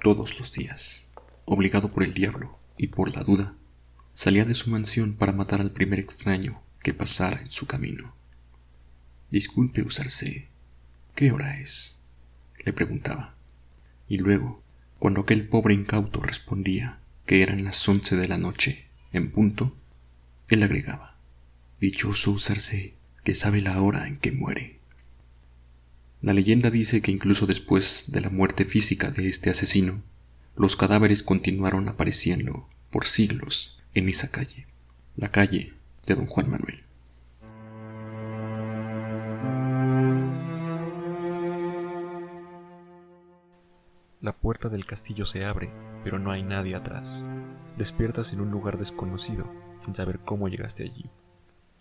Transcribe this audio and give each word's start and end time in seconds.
Todos 0.00 0.38
los 0.38 0.52
días, 0.52 1.10
obligado 1.44 1.90
por 1.90 2.04
el 2.04 2.14
diablo 2.14 2.58
y 2.76 2.86
por 2.86 3.14
la 3.16 3.24
duda, 3.24 3.56
salía 4.12 4.44
de 4.44 4.54
su 4.54 4.70
mansión 4.70 5.14
para 5.14 5.32
matar 5.32 5.60
al 5.60 5.72
primer 5.72 5.98
extraño 5.98 6.62
que 6.82 6.94
pasara 6.94 7.40
en 7.40 7.50
su 7.50 7.66
camino. 7.66 8.14
Disculpe 9.30 9.82
usarse, 9.82 10.48
¿qué 11.16 11.32
hora 11.32 11.58
es? 11.58 12.00
le 12.64 12.72
preguntaba. 12.72 13.34
Y 14.08 14.18
luego, 14.18 14.62
cuando 15.00 15.22
aquel 15.22 15.48
pobre 15.48 15.74
incauto 15.74 16.20
respondía 16.20 17.00
que 17.26 17.42
eran 17.42 17.64
las 17.64 17.88
once 17.88 18.14
de 18.14 18.28
la 18.28 18.38
noche, 18.38 18.86
en 19.12 19.32
punto, 19.32 19.74
él 20.48 20.62
agregaba, 20.62 21.16
Dichoso 21.80 22.30
usarse 22.30 22.94
que 23.24 23.34
sabe 23.34 23.60
la 23.60 23.80
hora 23.80 24.06
en 24.06 24.18
que 24.18 24.32
muere. 24.32 24.77
La 26.20 26.32
leyenda 26.32 26.70
dice 26.70 27.00
que 27.00 27.12
incluso 27.12 27.46
después 27.46 28.06
de 28.08 28.20
la 28.20 28.28
muerte 28.28 28.64
física 28.64 29.12
de 29.12 29.28
este 29.28 29.50
asesino, 29.50 30.02
los 30.56 30.74
cadáveres 30.74 31.22
continuaron 31.22 31.88
apareciendo 31.88 32.68
por 32.90 33.06
siglos 33.06 33.80
en 33.94 34.08
esa 34.08 34.28
calle, 34.32 34.66
la 35.14 35.30
calle 35.30 35.74
de 36.06 36.16
don 36.16 36.26
Juan 36.26 36.50
Manuel. 36.50 36.82
La 44.20 44.32
puerta 44.36 44.68
del 44.68 44.84
castillo 44.84 45.24
se 45.24 45.44
abre, 45.44 45.70
pero 46.02 46.18
no 46.18 46.32
hay 46.32 46.42
nadie 46.42 46.74
atrás. 46.74 47.24
Despiertas 47.76 48.32
en 48.32 48.40
un 48.40 48.50
lugar 48.50 48.76
desconocido, 48.76 49.48
sin 49.84 49.94
saber 49.94 50.18
cómo 50.18 50.48
llegaste 50.48 50.82
allí. 50.82 51.08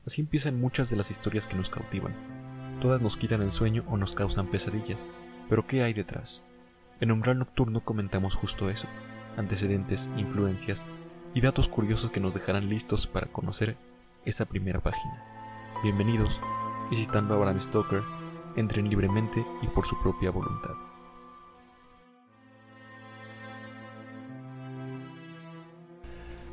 Así 0.05 0.21
empiezan 0.21 0.61
muchas 0.61 0.91
de 0.91 0.95
las 0.97 1.09
historias 1.09 1.47
que 1.47 1.55
nos 1.55 1.71
cautivan. 1.71 2.36
Todas 2.81 3.01
nos 3.01 3.17
quitan 3.17 3.41
el 3.41 3.49
sueño 3.49 3.83
o 3.87 3.97
nos 3.97 4.13
causan 4.13 4.51
pesadillas. 4.51 5.07
Pero 5.49 5.65
¿qué 5.65 5.81
hay 5.81 5.93
detrás? 5.93 6.45
En 6.99 7.11
Umbral 7.11 7.39
Nocturno 7.39 7.81
comentamos 7.81 8.35
justo 8.35 8.69
eso, 8.69 8.87
antecedentes, 9.35 10.11
influencias 10.15 10.85
y 11.33 11.41
datos 11.41 11.67
curiosos 11.67 12.11
que 12.11 12.19
nos 12.19 12.35
dejarán 12.35 12.69
listos 12.69 13.07
para 13.07 13.27
conocer 13.27 13.77
esa 14.25 14.45
primera 14.45 14.79
página. 14.79 15.23
Bienvenidos, 15.81 16.39
visitando 16.91 17.33
a 17.33 17.37
Bram 17.37 17.59
Stoker, 17.59 18.03
entren 18.55 18.89
libremente 18.89 19.43
y 19.63 19.67
por 19.67 19.87
su 19.87 19.99
propia 19.99 20.29
voluntad. 20.29 20.75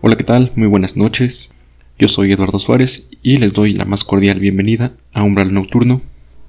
Hola, 0.00 0.16
¿qué 0.16 0.24
tal? 0.24 0.52
Muy 0.56 0.68
buenas 0.68 0.96
noches. 0.96 1.54
Yo 1.98 2.08
soy 2.08 2.32
Eduardo 2.32 2.58
Suárez 2.58 3.10
y 3.22 3.38
les 3.38 3.52
doy 3.52 3.74
la 3.74 3.84
más 3.84 4.04
cordial 4.04 4.40
bienvenida 4.40 4.92
a 5.12 5.22
Umbral 5.22 5.54
Nocturno, 5.54 6.02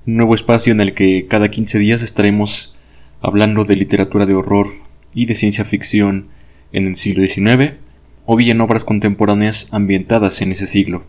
un 0.07 0.17
nuevo 0.17 0.35
espacio 0.35 0.71
en 0.71 0.81
el 0.81 0.93
que 0.93 1.25
cada 1.25 1.49
15 1.49 1.79
días 1.79 2.03
estaremos 2.03 2.75
hablando 3.21 3.65
de 3.65 3.75
literatura 3.75 4.25
de 4.25 4.35
horror 4.35 4.67
y 5.15 5.25
de 5.25 5.33
ciencia 5.33 5.65
ficción 5.65 6.27
en 6.71 6.85
el 6.85 6.95
siglo 6.95 7.23
XIX 7.23 7.73
o 8.25 8.35
bien 8.35 8.61
obras 8.61 8.85
contemporáneas 8.85 9.67
ambientadas 9.71 10.41
en 10.41 10.51
ese 10.51 10.67
siglo. 10.67 11.03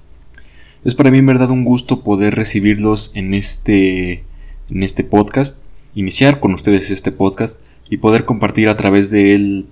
Es 0.84 0.94
para 0.94 1.10
mí 1.10 1.18
en 1.18 1.26
verdad 1.26 1.50
un 1.50 1.64
gusto 1.64 2.02
poder 2.02 2.36
recibirlos 2.36 3.12
en 3.14 3.34
este, 3.34 4.24
en 4.70 4.82
este 4.82 5.04
podcast, 5.04 5.62
iniciar 5.94 6.40
con 6.40 6.54
ustedes 6.54 6.90
este 6.90 7.12
podcast 7.12 7.60
y 7.90 7.98
poder 7.98 8.24
compartir 8.24 8.68
a 8.68 8.76
través 8.76 9.10
de 9.10 9.34
él 9.34 9.66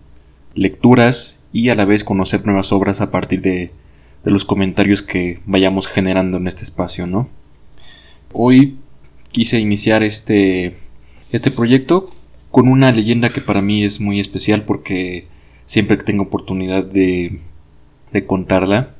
lecturas 0.55 1.45
y 1.52 1.70
a 1.70 1.75
la 1.75 1.84
vez 1.84 2.05
conocer 2.05 2.45
nuevas 2.45 2.72
obras 2.72 3.00
a 3.00 3.11
partir 3.11 3.41
de, 3.41 3.72
los 4.25 4.47
comentarios 4.47 5.02
que 5.02 5.41
vayamos 5.45 5.86
generando 5.86 6.39
en 6.39 6.47
este 6.47 6.62
espacio, 6.62 7.06
¿no? 7.06 7.28
Hoy 8.33 8.78
quise 9.34 9.58
iniciar 9.58 10.04
este, 10.04 10.77
este 11.32 11.50
proyecto 11.50 12.08
con 12.52 12.68
una 12.68 12.92
leyenda 12.92 13.30
que 13.30 13.40
para 13.40 13.60
mí 13.60 13.82
es 13.82 14.00
muy 14.00 14.20
especial 14.20 14.62
porque 14.62 15.27
siempre 15.67 15.98
que 15.98 16.05
tengo 16.05 16.22
oportunidad 16.22 16.84
de, 16.84 17.40
de 18.12 18.27
contarla, 18.27 18.95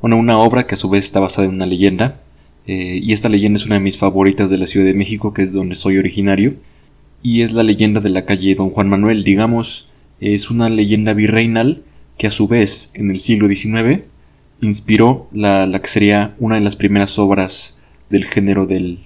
bueno, 0.00 0.16
una 0.16 0.38
obra 0.38 0.68
que 0.68 0.76
a 0.76 0.78
su 0.78 0.88
vez 0.88 1.04
está 1.04 1.18
basada 1.18 1.48
en 1.48 1.54
una 1.54 1.66
leyenda, 1.66 2.22
eh, 2.68 3.00
y 3.02 3.12
esta 3.12 3.28
leyenda 3.28 3.56
es 3.56 3.66
una 3.66 3.74
de 3.74 3.80
mis 3.80 3.98
favoritas 3.98 4.48
de 4.48 4.58
la 4.58 4.66
Ciudad 4.66 4.86
de 4.86 4.94
México, 4.94 5.32
que 5.32 5.42
es 5.42 5.52
donde 5.52 5.74
soy 5.74 5.98
originario, 5.98 6.54
y 7.20 7.42
es 7.42 7.52
la 7.52 7.64
leyenda 7.64 8.00
de 8.00 8.10
la 8.10 8.26
calle 8.26 8.54
Don 8.54 8.70
Juan 8.70 8.88
Manuel, 8.88 9.24
digamos, 9.24 9.90
es 10.20 10.50
una 10.50 10.68
leyenda 10.68 11.14
virreinal 11.14 11.82
que 12.16 12.28
a 12.28 12.30
su 12.30 12.46
vez 12.46 12.92
en 12.94 13.10
el 13.10 13.18
siglo 13.18 13.48
XIX 13.48 14.04
inspiró 14.60 15.28
la, 15.32 15.68
que 15.82 15.88
sería 15.88 16.36
una 16.38 16.54
de 16.54 16.60
las 16.60 16.76
primeras 16.76 17.18
obras 17.18 17.80
del 18.08 18.24
género 18.24 18.66
del, 18.66 19.00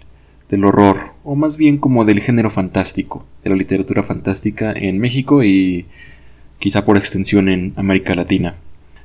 del, 0.48 0.64
horror, 0.64 0.96
o 1.24 1.34
más 1.34 1.56
bien 1.56 1.78
como 1.78 2.04
del 2.04 2.20
género 2.20 2.50
fantástico, 2.50 3.26
de 3.44 3.50
la 3.50 3.56
literatura 3.56 4.02
fantástica 4.02 4.72
en 4.74 4.98
México 4.98 5.42
y 5.44 5.86
quizá 6.58 6.84
por 6.84 6.96
extensión 6.96 7.48
en 7.48 7.72
América 7.76 8.14
Latina. 8.14 8.56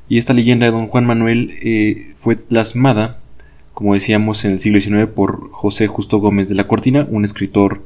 Y 0.10 0.18
esta 0.18 0.34
leyenda 0.34 0.66
de 0.66 0.72
Don 0.72 0.88
Juan 0.88 1.06
Manuel 1.06 1.54
eh, 1.62 2.14
fue 2.16 2.36
plasmada, 2.36 3.20
como 3.74 3.94
decíamos, 3.94 4.46
en 4.46 4.52
el 4.52 4.60
siglo 4.60 4.80
XIX 4.80 5.08
por 5.08 5.52
José 5.52 5.88
Justo 5.88 6.20
Gómez 6.20 6.48
de 6.48 6.56
la 6.56 6.68
Cortina, 6.68 7.08
un 7.10 7.26
escritor 7.26 7.86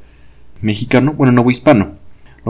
mexicano, 0.62 1.14
bueno, 1.14 1.32
nuevo 1.32 1.52
hispano, 1.52 1.96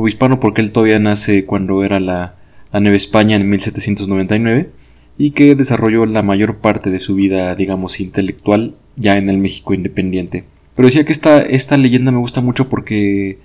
hispano 0.05 0.39
porque 0.39 0.61
él 0.61 0.71
todavía 0.71 0.99
nace 0.99 1.45
cuando 1.45 1.83
era 1.83 1.99
la, 1.99 2.35
Nueva 2.73 2.97
España 2.97 3.35
en 3.37 3.49
1799 3.49 4.69
y 5.17 5.31
que 5.31 5.55
desarrolló 5.55 6.05
la 6.05 6.21
mayor 6.21 6.57
parte 6.57 6.91
de 6.91 6.99
su 6.99 7.15
vida, 7.15 7.55
digamos, 7.55 7.99
intelectual 7.99 8.75
ya 8.95 9.17
en 9.17 9.29
el 9.29 9.39
México 9.39 9.73
independiente. 9.73 10.43
Pero 10.77 10.89
decía 10.89 11.05
que 11.05 11.11
esta, 11.11 11.77
leyenda 11.77 12.11
me 12.11 12.19
gusta 12.19 12.39
mucho 12.39 12.69
porque 12.69 13.39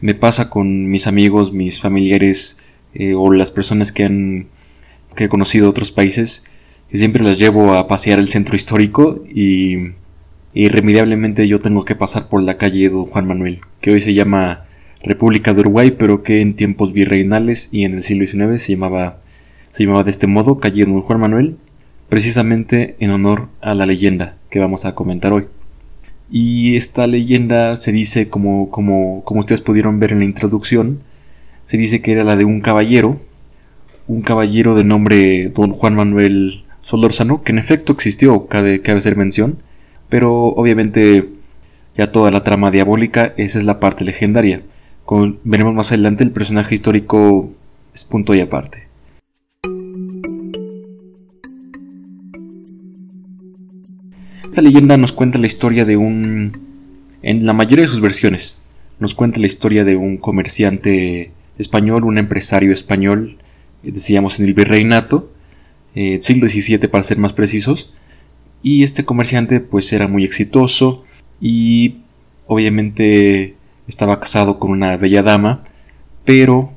me 0.00 0.16
pasa 0.16 0.50
con 0.50 0.90
mis 0.90 1.06
amigos, 1.06 1.52
mis 1.52 1.80
familiares 1.80 2.58
eh, 2.92 3.14
o 3.14 3.32
las 3.32 3.52
personas 3.52 3.92
que 3.92 4.02
han 4.02 4.48
que 5.14 5.24
he 5.24 5.28
conocido 5.28 5.68
otros 5.68 5.92
países, 5.92 6.42
que 6.88 6.98
siempre 6.98 7.22
las 7.22 7.38
llevo 7.38 7.74
a 7.74 7.86
pasear 7.86 8.18
el 8.18 8.26
centro 8.26 8.56
histórico 8.56 9.22
y 9.32 9.92
irremediablemente 10.54 11.46
yo 11.46 11.60
tengo 11.60 11.84
que 11.84 11.94
pasar 11.94 12.28
por 12.28 12.42
la 12.42 12.56
calle 12.56 12.88
Don 12.88 13.06
Juan 13.06 13.28
Manuel, 13.28 13.60
que 13.80 13.92
hoy 13.92 14.00
se 14.00 14.14
llama 14.14 14.64
República 15.04 15.54
de 15.54 15.60
Uruguay, 15.60 15.92
pero 15.92 16.24
que 16.24 16.40
en 16.40 16.54
tiempos 16.54 16.92
virreinales 16.92 17.68
y 17.70 17.84
en 17.84 17.94
el 17.94 18.02
siglo 18.02 18.26
XIX 18.26 18.60
se 18.60 18.72
llamaba, 18.72 19.20
se 19.70 19.84
llamaba 19.84 20.02
de 20.02 20.10
este 20.10 20.26
modo 20.26 20.58
Calle 20.58 20.84
Don 20.84 21.00
Juan 21.02 21.20
Manuel, 21.20 21.58
precisamente 22.08 22.96
en 22.98 23.10
honor 23.10 23.50
a 23.60 23.76
la 23.76 23.86
leyenda 23.86 24.36
que 24.50 24.58
vamos 24.58 24.84
a 24.84 24.96
comentar 24.96 25.32
hoy. 25.32 25.46
Y 26.34 26.76
esta 26.76 27.06
leyenda 27.06 27.76
se 27.76 27.92
dice, 27.92 28.30
como, 28.30 28.70
como, 28.70 29.22
como 29.24 29.40
ustedes 29.40 29.60
pudieron 29.60 30.00
ver 30.00 30.12
en 30.12 30.20
la 30.20 30.24
introducción, 30.24 31.00
se 31.66 31.76
dice 31.76 32.00
que 32.00 32.12
era 32.12 32.24
la 32.24 32.36
de 32.36 32.46
un 32.46 32.62
caballero, 32.62 33.20
un 34.08 34.22
caballero 34.22 34.74
de 34.74 34.82
nombre 34.82 35.50
Don 35.50 35.72
Juan 35.72 35.94
Manuel 35.94 36.64
Solórzano, 36.80 37.42
que 37.42 37.52
en 37.52 37.58
efecto 37.58 37.92
existió, 37.92 38.46
cabe, 38.46 38.80
cabe 38.80 38.98
hacer 38.98 39.14
mención, 39.14 39.58
pero 40.08 40.46
obviamente 40.46 41.28
ya 41.98 42.10
toda 42.12 42.30
la 42.30 42.42
trama 42.42 42.70
diabólica, 42.70 43.34
esa 43.36 43.58
es 43.58 43.66
la 43.66 43.78
parte 43.78 44.04
legendaria. 44.04 44.62
Como 45.04 45.36
veremos 45.44 45.74
más 45.74 45.92
adelante, 45.92 46.24
el 46.24 46.30
personaje 46.30 46.74
histórico 46.74 47.52
es 47.92 48.04
punto 48.04 48.34
y 48.34 48.40
aparte. 48.40 48.88
Esta 54.52 54.60
leyenda 54.60 54.98
nos 54.98 55.12
cuenta 55.14 55.38
la 55.38 55.46
historia 55.46 55.86
de 55.86 55.96
un... 55.96 56.52
En 57.22 57.46
la 57.46 57.54
mayoría 57.54 57.86
de 57.86 57.90
sus 57.90 58.02
versiones, 58.02 58.60
nos 58.98 59.14
cuenta 59.14 59.40
la 59.40 59.46
historia 59.46 59.82
de 59.82 59.96
un 59.96 60.18
comerciante 60.18 61.32
español, 61.56 62.04
un 62.04 62.18
empresario 62.18 62.70
español, 62.70 63.38
eh, 63.82 63.92
decíamos 63.92 64.38
en 64.38 64.44
el 64.44 64.52
virreinato, 64.52 65.32
eh, 65.94 66.18
siglo 66.20 66.48
XVII 66.48 66.86
para 66.88 67.02
ser 67.02 67.16
más 67.16 67.32
precisos, 67.32 67.94
y 68.62 68.82
este 68.82 69.06
comerciante 69.06 69.60
pues 69.60 69.90
era 69.94 70.06
muy 70.06 70.22
exitoso 70.22 71.02
y 71.40 72.00
obviamente 72.46 73.56
estaba 73.88 74.20
casado 74.20 74.58
con 74.58 74.70
una 74.70 74.98
bella 74.98 75.22
dama, 75.22 75.64
pero 76.26 76.74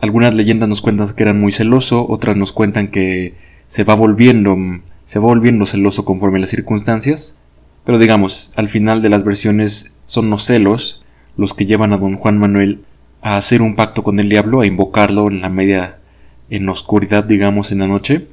algunas 0.00 0.34
leyendas 0.34 0.70
nos 0.70 0.80
cuentan 0.80 1.14
que 1.14 1.24
era 1.24 1.34
muy 1.34 1.52
celoso, 1.52 2.06
otras 2.08 2.38
nos 2.38 2.52
cuentan 2.52 2.88
que 2.88 3.34
se 3.66 3.84
va 3.84 3.94
volviendo 3.94 4.56
se 5.08 5.18
va 5.18 5.24
volviendo 5.24 5.64
celoso 5.64 6.04
conforme 6.04 6.38
las 6.38 6.50
circunstancias, 6.50 7.38
pero 7.86 7.98
digamos, 7.98 8.52
al 8.56 8.68
final 8.68 9.00
de 9.00 9.08
las 9.08 9.24
versiones 9.24 9.94
son 10.04 10.28
los 10.28 10.44
celos 10.44 11.02
los 11.38 11.54
que 11.54 11.64
llevan 11.64 11.94
a 11.94 11.96
don 11.96 12.12
Juan 12.12 12.36
Manuel 12.36 12.82
a 13.22 13.38
hacer 13.38 13.62
un 13.62 13.74
pacto 13.74 14.02
con 14.02 14.20
el 14.20 14.28
diablo, 14.28 14.60
a 14.60 14.66
invocarlo 14.66 15.30
en 15.30 15.40
la 15.40 15.48
media 15.48 15.98
en 16.50 16.66
la 16.66 16.72
oscuridad, 16.72 17.24
digamos, 17.24 17.72
en 17.72 17.78
la 17.78 17.86
noche, 17.86 18.26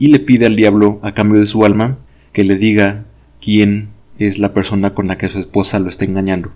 y 0.00 0.08
le 0.08 0.18
pide 0.18 0.46
al 0.46 0.56
diablo 0.56 0.98
a 1.04 1.12
cambio 1.12 1.38
de 1.38 1.46
su 1.46 1.64
alma 1.64 1.96
que 2.32 2.42
le 2.42 2.56
diga 2.56 3.04
quién 3.40 3.90
es 4.18 4.40
la 4.40 4.52
persona 4.52 4.94
con 4.94 5.06
la 5.06 5.18
que 5.18 5.28
su 5.28 5.38
esposa 5.38 5.78
lo 5.78 5.88
está 5.88 6.06
engañando. 6.06 6.50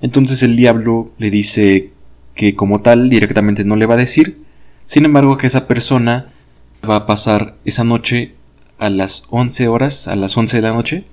Entonces 0.00 0.42
el 0.42 0.56
diablo 0.56 1.10
le 1.18 1.30
dice 1.30 1.90
que 2.34 2.54
como 2.54 2.80
tal 2.80 3.10
directamente 3.10 3.62
no 3.62 3.76
le 3.76 3.84
va 3.84 3.92
a 3.92 3.98
decir, 3.98 4.38
sin 4.86 5.04
embargo 5.04 5.36
que 5.36 5.48
esa 5.48 5.68
persona 5.68 6.28
va 6.88 6.96
a 6.96 7.06
pasar 7.06 7.56
esa 7.66 7.84
noche 7.84 8.35
a 8.78 8.90
las 8.90 9.24
11 9.30 9.68
horas, 9.68 10.08
a 10.08 10.16
las 10.16 10.36
11 10.36 10.56
de 10.56 10.62
la 10.62 10.72
noche, 10.72 11.04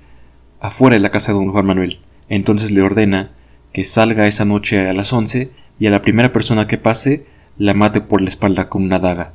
afuera 0.60 0.95
de 0.95 1.01
la 1.01 1.12
casa 1.12 1.31
de 1.31 1.38
don 1.38 1.51
Juan 1.51 1.65
Manuel. 1.65 2.00
Entonces 2.30 2.71
le 2.71 2.81
ordena 2.81 3.31
que 3.71 3.83
salga 3.83 4.27
esa 4.27 4.45
noche 4.45 4.88
a 4.88 4.94
las 4.94 5.12
11 5.12 5.51
y 5.80 5.88
a 5.88 5.92
la 5.92 6.01
primera 6.01 6.31
persona 6.31 6.68
que 6.68 6.77
pase 6.77 7.25
la 7.57 7.74
mate 7.74 8.01
por 8.01 8.21
la 8.21 8.30
espalda 8.30 8.69
con 8.69 8.83
una 8.83 9.00
daga. 9.00 9.33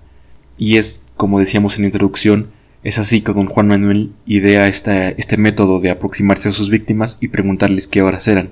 Y 0.57 0.77
es, 0.77 1.07
como 1.17 1.39
decíamos 1.39 1.77
en 1.77 1.83
la 1.83 1.89
introducción, 1.89 2.51
es 2.83 2.99
así 2.99 3.21
que 3.21 3.33
don 3.33 3.47
Juan 3.47 3.69
Manuel 3.69 4.13
idea 4.27 4.69
este 4.69 5.37
método 5.37 5.81
de 5.81 5.91
aproximarse 5.91 6.49
a 6.49 6.53
sus 6.53 6.71
víctimas 6.71 7.19
y 7.21 7.29
preguntarles 7.29 7.87
qué 7.87 8.03
horas 8.03 8.29
eran. 8.29 8.51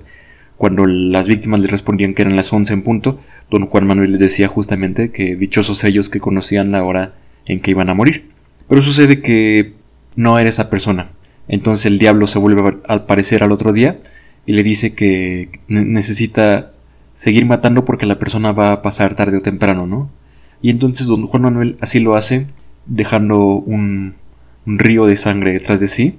Cuando 0.57 0.85
las 0.85 1.27
víctimas 1.27 1.59
le 1.59 1.67
respondían 1.67 2.13
que 2.13 2.23
eran 2.23 2.35
las 2.35 2.51
once 2.51 2.73
en 2.73 2.81
punto, 2.81 3.19
don 3.49 3.67
Juan 3.67 3.87
Manuel 3.87 4.11
les 4.11 4.19
decía 4.19 4.47
justamente 4.47 5.11
que 5.11 5.35
dichosos 5.35 5.83
ellos 5.83 6.09
que 6.09 6.19
conocían 6.19 6.71
la 6.71 6.83
hora 6.83 7.15
en 7.45 7.59
que 7.61 7.71
iban 7.71 7.89
a 7.89 7.93
morir. 7.93 8.31
Pero 8.67 8.81
sucede 8.81 9.21
que 9.21 9.73
no 10.15 10.39
era 10.39 10.49
esa 10.49 10.69
persona. 10.69 11.09
Entonces 11.47 11.85
el 11.85 11.99
diablo 11.99 12.27
se 12.27 12.39
vuelve 12.39 12.79
al 12.85 13.05
parecer 13.05 13.43
al 13.43 13.51
otro 13.51 13.71
día 13.71 13.99
y 14.45 14.53
le 14.53 14.63
dice 14.63 14.93
que 14.93 15.49
necesita 15.67 16.73
seguir 17.13 17.45
matando 17.45 17.85
porque 17.85 18.05
la 18.05 18.19
persona 18.19 18.51
va 18.51 18.71
a 18.71 18.81
pasar 18.81 19.15
tarde 19.15 19.37
o 19.37 19.41
temprano, 19.41 19.87
¿no? 19.87 20.09
Y 20.61 20.69
entonces 20.69 21.07
don 21.07 21.27
Juan 21.27 21.43
Manuel 21.43 21.77
así 21.81 21.99
lo 21.99 22.15
hace, 22.15 22.47
dejando 22.85 23.39
un, 23.57 24.15
río 24.65 25.05
de 25.05 25.15
sangre 25.15 25.51
detrás 25.51 25.79
de 25.79 25.87
sí. 25.87 26.17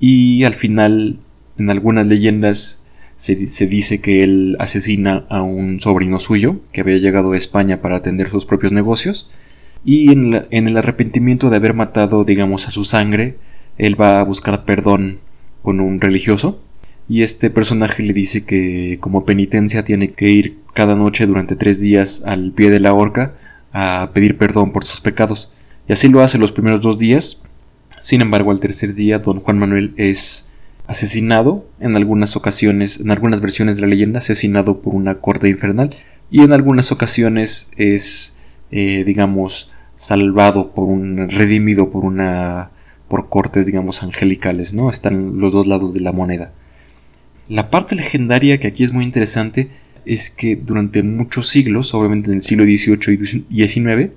Y 0.00 0.44
al 0.44 0.54
final, 0.54 1.18
en 1.58 1.70
algunas 1.70 2.06
leyendas, 2.06 2.84
se, 3.16 3.36
dice 3.36 4.00
que 4.00 4.24
él 4.24 4.56
asesina 4.58 5.24
a 5.28 5.42
un 5.42 5.80
sobrino 5.80 6.18
suyo 6.18 6.60
que 6.72 6.80
había 6.80 6.98
llegado 6.98 7.32
a 7.32 7.36
España 7.36 7.80
para 7.80 7.96
atender 7.96 8.28
sus 8.28 8.46
propios 8.46 8.72
negocios. 8.72 9.28
Y 9.84 10.12
en, 10.12 10.34
el 10.50 10.76
arrepentimiento 10.76 11.50
de 11.50 11.56
haber 11.56 11.74
matado, 11.74 12.24
digamos, 12.24 12.68
a 12.68 12.70
su 12.70 12.84
sangre, 12.84 13.36
él 13.78 14.00
va 14.00 14.20
a 14.20 14.24
buscar 14.24 14.64
perdón 14.64 15.18
con 15.62 15.80
un 15.80 16.00
religioso 16.00 16.60
y 17.08 17.22
este 17.22 17.50
personaje 17.50 18.02
le 18.02 18.12
dice 18.12 18.44
que 18.44 18.98
como 19.00 19.24
penitencia 19.24 19.84
tiene 19.84 20.12
que 20.12 20.30
ir 20.30 20.58
cada 20.72 20.94
noche 20.94 21.26
durante 21.26 21.56
tres 21.56 21.80
días 21.80 22.22
al 22.24 22.52
pie 22.52 22.70
de 22.70 22.80
la 22.80 22.94
horca 22.94 23.34
a 23.72 24.10
pedir 24.14 24.38
perdón 24.38 24.72
por 24.72 24.84
sus 24.84 25.00
pecados. 25.00 25.52
Y 25.88 25.92
así 25.92 26.08
lo 26.08 26.22
hace 26.22 26.38
los 26.38 26.52
primeros 26.52 26.80
dos 26.80 26.98
días. 26.98 27.42
Sin 28.00 28.20
embargo, 28.20 28.50
al 28.50 28.60
tercer 28.60 28.94
día, 28.94 29.18
don 29.18 29.40
Juan 29.40 29.58
Manuel 29.58 29.94
es 29.96 30.48
asesinado, 30.86 31.66
en 31.80 31.96
algunas 31.96 32.36
ocasiones, 32.36 33.00
en 33.00 33.10
algunas 33.10 33.40
versiones 33.40 33.76
de 33.76 33.82
la 33.82 33.88
leyenda, 33.88 34.18
asesinado 34.18 34.80
por 34.80 34.94
una 34.94 35.16
corte 35.16 35.48
infernal, 35.48 35.90
y 36.30 36.42
en 36.42 36.52
algunas 36.52 36.92
ocasiones 36.92 37.70
es, 37.76 38.36
eh, 38.70 39.04
digamos, 39.04 39.71
salvado 39.94 40.72
por 40.72 40.88
un, 40.88 41.28
redimido 41.28 41.90
por 41.90 42.04
una 42.04 42.70
por 43.08 43.28
cortes, 43.28 43.66
digamos, 43.66 44.02
angelicales, 44.02 44.72
¿no? 44.72 44.88
Están 44.88 45.38
los 45.38 45.52
dos 45.52 45.66
lados 45.66 45.92
de 45.92 46.00
la 46.00 46.12
moneda. 46.12 46.52
La 47.46 47.68
parte 47.68 47.94
legendaria 47.94 48.58
que 48.58 48.68
aquí 48.68 48.84
es 48.84 48.94
muy 48.94 49.04
interesante 49.04 49.68
es 50.06 50.30
que 50.30 50.56
durante 50.56 51.02
muchos 51.02 51.48
siglos, 51.48 51.92
obviamente 51.92 52.30
en 52.30 52.36
el 52.36 52.42
siglo 52.42 52.64
XVIII 52.64 53.44
y 53.50 53.68
XIX, 53.68 54.12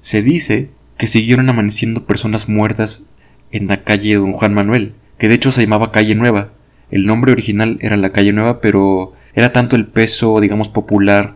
se 0.00 0.22
dice 0.22 0.70
que 0.96 1.08
siguieron 1.08 1.48
amaneciendo 1.48 2.06
personas 2.06 2.48
muertas 2.48 3.10
en 3.50 3.66
la 3.66 3.82
calle 3.82 4.14
Don 4.14 4.32
Juan 4.32 4.54
Manuel, 4.54 4.92
que 5.18 5.28
de 5.28 5.34
hecho 5.34 5.50
se 5.50 5.62
llamaba 5.62 5.90
Calle 5.90 6.14
Nueva. 6.14 6.52
El 6.92 7.06
nombre 7.06 7.32
original 7.32 7.78
era 7.80 7.96
la 7.96 8.10
Calle 8.10 8.32
Nueva, 8.32 8.60
pero 8.60 9.14
era 9.34 9.52
tanto 9.52 9.74
el 9.74 9.86
peso, 9.86 10.40
digamos, 10.40 10.68
popular 10.68 11.34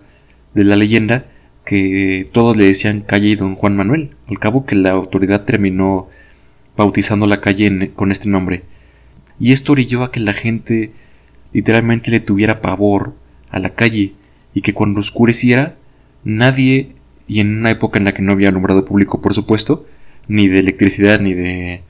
de 0.55 0.65
la 0.65 0.77
leyenda 0.77 1.27
que 1.65 2.27
todos 2.33 2.57
le 2.57 2.65
decían 2.65 3.01
Calle 3.01 3.37
Don 3.37 3.55
Juan 3.55 3.77
Manuel. 3.77 4.17
Al 4.29 4.39
cabo 4.39 4.67
que 4.67 4.75
la 4.75 4.91
autoridad 4.91 5.45
terminó 5.45 6.09
bautizando 6.77 7.27
la 7.27 7.41
calle 7.41 7.93
con 7.95 8.11
este 8.11 8.29
nombre. 8.29 8.65
Y 9.39 9.53
esto 9.53 9.73
orilló 9.73 10.03
a 10.03 10.13
que 10.13 10.21
la 10.21 10.33
gente 10.33 10.93
literalmente 11.53 12.11
le 12.11 12.21
tuviera 12.21 12.61
pavor 12.61 13.15
a 13.51 13.59
la 13.59 13.75
calle 13.75 14.15
y 14.55 14.61
que 14.63 14.75
cuando 14.75 15.01
oscureciera 15.01 15.77
nadie, 16.25 16.93
y 17.27 17.41
en 17.41 17.59
una 17.59 17.71
época 17.71 17.99
en 17.99 18.05
la 18.05 18.13
que 18.13 18.23
no 18.23 18.33
había 18.33 18.49
alumbrado 18.49 18.85
público 18.85 19.21
por 19.21 19.35
supuesto, 19.35 19.87
ni 20.29 20.49
de 20.49 20.61
electricidad 20.61 21.21
ni 21.21 21.35
de, 21.35 21.83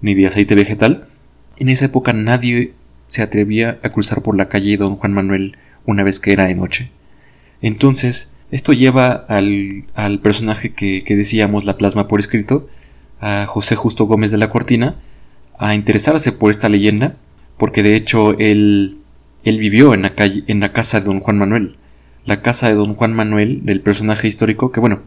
ni 0.00 0.14
de 0.14 0.26
aceite 0.26 0.54
vegetal, 0.54 1.08
en 1.58 1.68
esa 1.68 1.86
época 1.86 2.12
nadie 2.12 2.72
se 3.06 3.22
atrevía 3.22 3.78
a 3.82 3.90
cruzar 3.90 4.22
por 4.22 4.36
la 4.36 4.48
calle 4.48 4.76
Don 4.76 4.96
Juan 4.96 5.12
Manuel 5.12 5.56
una 5.84 6.02
vez 6.02 6.20
que 6.20 6.32
era 6.32 6.46
de 6.46 6.54
noche. 6.54 6.90
Entonces, 7.60 8.34
esto 8.52 8.74
lleva 8.74 9.12
al, 9.12 9.86
al 9.94 10.20
personaje 10.20 10.74
que, 10.74 11.02
decíamos, 11.08 11.64
la 11.64 11.78
plasma 11.78 12.06
por 12.06 12.20
escrito, 12.20 12.68
a 13.18 13.46
José 13.46 13.76
Justo 13.76 14.04
Gómez 14.04 14.30
de 14.30 14.38
la 14.38 14.50
Cortina 14.50 14.96
a 15.58 15.74
interesarse 15.74 16.32
por 16.32 16.50
esta 16.50 16.68
leyenda, 16.68 17.16
porque 17.56 17.82
de 17.82 17.96
hecho 17.96 18.36
él, 18.38 18.98
él 19.44 19.58
vivió 19.58 19.94
en 19.94 20.02
la, 20.02 20.14
calle, 20.14 20.44
en 20.48 20.60
la 20.60 20.72
casa 20.72 21.00
de 21.00 21.06
don 21.06 21.20
Juan 21.20 21.38
Manuel. 21.38 21.76
La 22.26 22.42
casa 22.42 22.68
de 22.68 22.74
don 22.74 22.94
Juan 22.94 23.14
Manuel, 23.14 23.64
del 23.64 23.80
personaje 23.80 24.28
histórico, 24.28 24.70
que 24.70 24.80
bueno, 24.80 25.00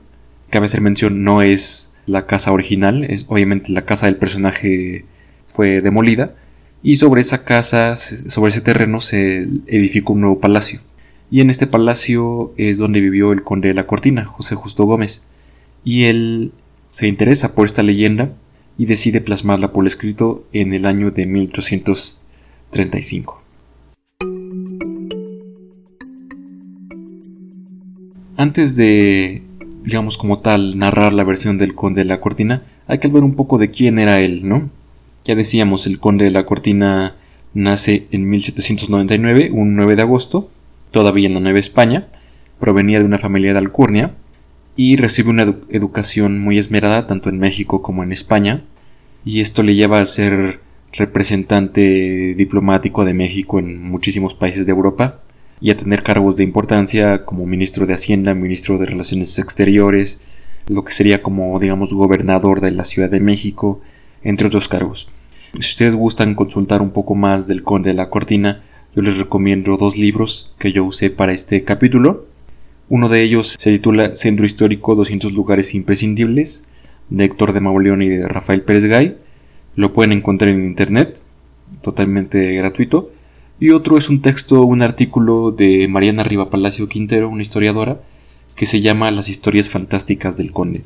cabe 0.50 0.66
hacer 0.66 0.82
mención, 0.82 1.24
no 1.24 1.42
es 1.42 1.94
la 2.08 2.26
casa 2.26 2.52
original, 2.52 3.04
es 3.04 3.26
obviamente 3.28 3.72
la 3.72 3.86
casa 3.86 4.08
del 4.08 4.18
personaje 4.18 5.06
fue 5.46 5.82
demolida, 5.82 6.36
y 6.82 6.96
sobre 6.96 7.22
esa 7.22 7.44
casa, 7.44 7.96
sobre 7.96 8.50
ese 8.50 8.62
terreno 8.62 9.02
se 9.02 9.42
edificó 9.68 10.14
un 10.14 10.22
nuevo 10.22 10.40
palacio. 10.40 10.82
Y 11.32 11.42
en 11.42 11.50
este 11.50 11.68
palacio 11.68 12.54
es 12.58 12.78
donde 12.78 13.02
vivió 13.02 13.32
el 13.32 13.44
conde 13.44 13.70
de 13.70 13.74
la 13.74 13.88
Cortina, 13.88 14.26
José 14.26 14.56
Justo 14.56 14.86
Gómez. 14.86 15.24
Y 15.84 16.04
él 16.04 16.52
se 16.92 17.08
interesa 17.08 17.56
por 17.56 17.66
esta 17.66 17.82
leyenda 17.84 18.32
y 18.78 18.86
decide 18.86 19.22
plasmarla 19.22 19.74
por 19.74 19.88
escrito 19.88 20.46
en 20.54 20.74
el 20.74 20.86
año 20.86 21.12
de 21.12 21.26
1835. 21.26 23.42
Antes 28.38 28.76
de, 28.76 29.44
digamos 29.84 30.18
como 30.18 30.40
tal, 30.40 30.78
narrar 30.78 31.14
la 31.14 31.24
versión 31.24 31.58
del 31.58 31.74
conde 31.74 32.02
de 32.02 32.10
la 32.10 32.20
cortina, 32.20 32.64
hay 32.88 33.00
que 33.00 33.08
ver 33.08 33.24
un 33.24 33.36
poco 33.36 33.58
de 33.58 33.72
quién 33.72 33.98
era 33.98 34.20
él, 34.20 34.46
¿no? 34.48 34.70
Ya 35.24 35.36
decíamos, 35.36 35.88
el 35.88 36.00
conde 36.00 36.26
de 36.26 36.32
la 36.32 36.46
cortina 36.46 37.16
nace 37.54 38.08
en 38.12 38.30
1799, 38.30 39.52
un 39.52 39.76
9 39.76 39.96
de 39.96 40.02
agosto, 40.02 40.50
todavía 40.96 41.28
en 41.28 41.34
la 41.34 41.42
Nueva 41.42 41.60
España, 41.60 42.08
provenía 42.58 43.00
de 43.00 43.06
una 43.06 43.20
familia 43.20 43.52
de 43.52 43.60
Alcurnia, 43.60 44.16
y 44.78 44.96
recibe 44.96 45.30
una 45.30 45.54
educación 45.70 46.40
muy 46.40 46.58
esmerada 46.58 47.06
tanto 47.06 47.28
en 47.28 47.38
México 47.38 47.82
como 47.82 48.02
en 48.02 48.14
España 48.14 48.64
y 49.26 49.42
esto 49.42 49.62
le 49.62 49.76
lleva 49.76 50.00
a 50.00 50.06
ser 50.06 50.62
representante 50.94 52.34
diplomático 52.36 53.04
de 53.04 53.14
México 53.14 53.60
en 53.60 53.84
muchísimos 53.84 54.36
países 54.36 54.66
de 54.66 54.72
Europa 54.72 55.20
y 55.60 55.72
a 55.72 55.76
tener 55.76 56.02
cargos 56.02 56.38
de 56.38 56.44
importancia 56.44 57.26
como 57.26 57.46
ministro 57.46 57.86
de 57.86 57.94
Hacienda, 57.94 58.34
ministro 58.34 58.78
de 58.78 58.86
Relaciones 58.86 59.38
Exteriores, 59.38 60.22
lo 60.68 60.86
que 60.86 60.94
sería 60.94 61.22
como 61.22 61.60
digamos 61.60 61.94
gobernador 61.94 62.62
de 62.62 62.72
la 62.72 62.86
Ciudad 62.86 63.10
de 63.10 63.20
México, 63.20 63.82
entre 64.24 64.48
otros 64.48 64.70
cargos. 64.70 65.10
Si 65.54 65.72
ustedes 65.72 65.96
gustan 65.96 66.36
consultar 66.36 66.82
un 66.82 66.92
poco 66.92 67.16
más 67.16 67.48
del 67.48 67.64
conde 67.64 67.92
de 67.92 67.96
la 67.96 68.10
cortina, 68.10 68.64
yo 68.96 69.02
les 69.02 69.18
recomiendo 69.18 69.76
dos 69.76 69.98
libros 69.98 70.54
que 70.58 70.72
yo 70.72 70.86
usé 70.86 71.10
para 71.10 71.34
este 71.34 71.66
capítulo. 71.66 72.28
Uno 72.88 73.10
de 73.10 73.24
ellos 73.24 73.56
se 73.60 73.72
titula 73.72 74.16
Centro 74.16 74.46
Histórico 74.46 74.96
200 74.96 75.34
lugares 75.34 75.76
imprescindibles 75.76 76.64
de 77.10 77.26
Héctor 77.26 77.52
de 77.52 77.60
Mauleón 77.60 78.02
y 78.02 78.10
de 78.10 78.28
Rafael 78.28 78.62
Pérez 78.62 78.86
Gay. 78.86 79.18
Lo 79.76 79.92
pueden 79.92 80.14
encontrar 80.14 80.50
en 80.52 80.66
internet, 80.66 81.24
totalmente 81.82 82.54
gratuito. 82.54 83.12
Y 83.60 83.72
otro 83.72 83.98
es 83.98 84.10
un 84.10 84.22
texto, 84.22 84.64
un 84.64 84.82
artículo 84.82 85.52
de 85.52 85.88
Mariana 85.90 86.24
Riva 86.24 86.50
Palacio 86.50 86.88
Quintero, 86.88 87.28
una 87.28 87.42
historiadora, 87.42 88.00
que 88.56 88.66
se 88.66 88.80
llama 88.80 89.12
Las 89.12 89.28
historias 89.28 89.70
fantásticas 89.70 90.38
del 90.38 90.54
Conde. 90.54 90.84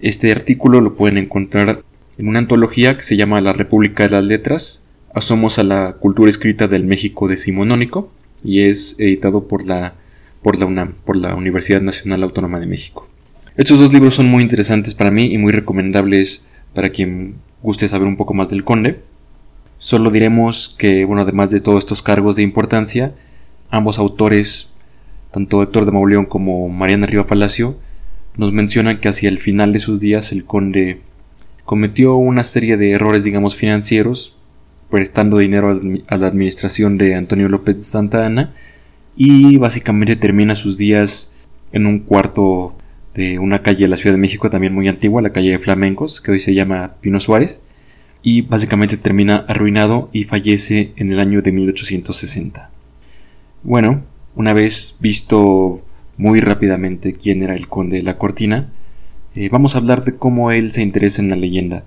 Este 0.00 0.32
artículo 0.32 0.80
lo 0.80 0.96
pueden 0.96 1.18
encontrar 1.18 1.82
en 2.16 2.28
una 2.28 2.38
antología 2.38 2.96
que 2.96 3.02
se 3.02 3.16
llama 3.16 3.42
La 3.42 3.52
República 3.52 4.04
de 4.04 4.10
las 4.10 4.24
Letras, 4.24 4.84
Asomos 5.14 5.58
a 5.58 5.62
la 5.62 5.94
cultura 5.94 6.28
escrita 6.28 6.68
del 6.68 6.84
México 6.84 7.28
decimonónico, 7.28 8.10
y 8.42 8.62
es 8.62 8.96
editado 8.98 9.48
por 9.48 9.64
la 9.64 9.94
por 10.42 10.58
la 10.58 10.66
UNAM, 10.66 10.92
por 11.06 11.16
la 11.16 11.34
Universidad 11.34 11.80
Nacional 11.80 12.22
Autónoma 12.22 12.60
de 12.60 12.66
México. 12.66 13.08
Estos 13.56 13.80
dos 13.80 13.94
libros 13.94 14.14
son 14.14 14.26
muy 14.26 14.42
interesantes 14.42 14.94
para 14.94 15.10
mí 15.10 15.32
y 15.32 15.38
muy 15.38 15.52
recomendables 15.52 16.44
para 16.74 16.90
quien 16.90 17.36
guste 17.62 17.88
saber 17.88 18.06
un 18.06 18.18
poco 18.18 18.34
más 18.34 18.50
del 18.50 18.62
conde. 18.62 19.00
Solo 19.78 20.10
diremos 20.10 20.74
que, 20.76 21.06
bueno, 21.06 21.22
además 21.22 21.48
de 21.48 21.60
todos 21.60 21.78
estos 21.78 22.02
cargos 22.02 22.36
de 22.36 22.42
importancia, 22.42 23.14
ambos 23.70 23.98
autores, 23.98 24.72
tanto 25.30 25.62
Héctor 25.62 25.86
de 25.86 25.92
Mauleón 25.92 26.26
como 26.26 26.68
Mariana 26.68 27.06
Riva 27.06 27.26
Palacio, 27.26 27.78
nos 28.36 28.52
mencionan 28.52 29.00
que 29.00 29.08
hacia 29.08 29.30
el 29.30 29.38
final 29.38 29.72
de 29.72 29.78
sus 29.78 29.98
días 29.98 30.30
el 30.32 30.44
conde 30.44 31.00
cometió 31.64 32.16
una 32.16 32.44
serie 32.44 32.76
de 32.76 32.90
errores, 32.90 33.24
digamos, 33.24 33.56
financieros, 33.56 34.36
prestando 34.94 35.38
dinero 35.38 35.76
a 36.06 36.16
la 36.16 36.28
administración 36.28 36.98
de 36.98 37.16
Antonio 37.16 37.48
López 37.48 37.74
de 37.74 37.80
Santa 37.80 38.26
Ana 38.26 38.54
y 39.16 39.56
básicamente 39.56 40.14
termina 40.14 40.54
sus 40.54 40.78
días 40.78 41.32
en 41.72 41.86
un 41.86 41.98
cuarto 41.98 42.76
de 43.12 43.40
una 43.40 43.60
calle 43.60 43.80
de 43.80 43.88
la 43.88 43.96
Ciudad 43.96 44.14
de 44.14 44.20
México 44.20 44.50
también 44.50 44.72
muy 44.72 44.86
antigua, 44.86 45.20
la 45.20 45.32
calle 45.32 45.50
de 45.50 45.58
Flamencos, 45.58 46.20
que 46.20 46.30
hoy 46.30 46.38
se 46.38 46.54
llama 46.54 46.94
Pino 47.00 47.18
Suárez, 47.18 47.60
y 48.22 48.42
básicamente 48.42 48.96
termina 48.96 49.44
arruinado 49.48 50.10
y 50.12 50.22
fallece 50.22 50.92
en 50.94 51.10
el 51.10 51.18
año 51.18 51.42
de 51.42 51.50
1860. 51.50 52.70
Bueno, 53.64 54.04
una 54.36 54.52
vez 54.52 54.98
visto 55.00 55.82
muy 56.18 56.40
rápidamente 56.40 57.14
quién 57.14 57.42
era 57.42 57.56
el 57.56 57.66
conde 57.66 57.96
de 57.96 58.04
la 58.04 58.16
cortina, 58.16 58.70
eh, 59.34 59.48
vamos 59.50 59.74
a 59.74 59.78
hablar 59.78 60.04
de 60.04 60.16
cómo 60.16 60.52
él 60.52 60.70
se 60.70 60.82
interesa 60.82 61.20
en 61.20 61.30
la 61.30 61.36
leyenda, 61.36 61.84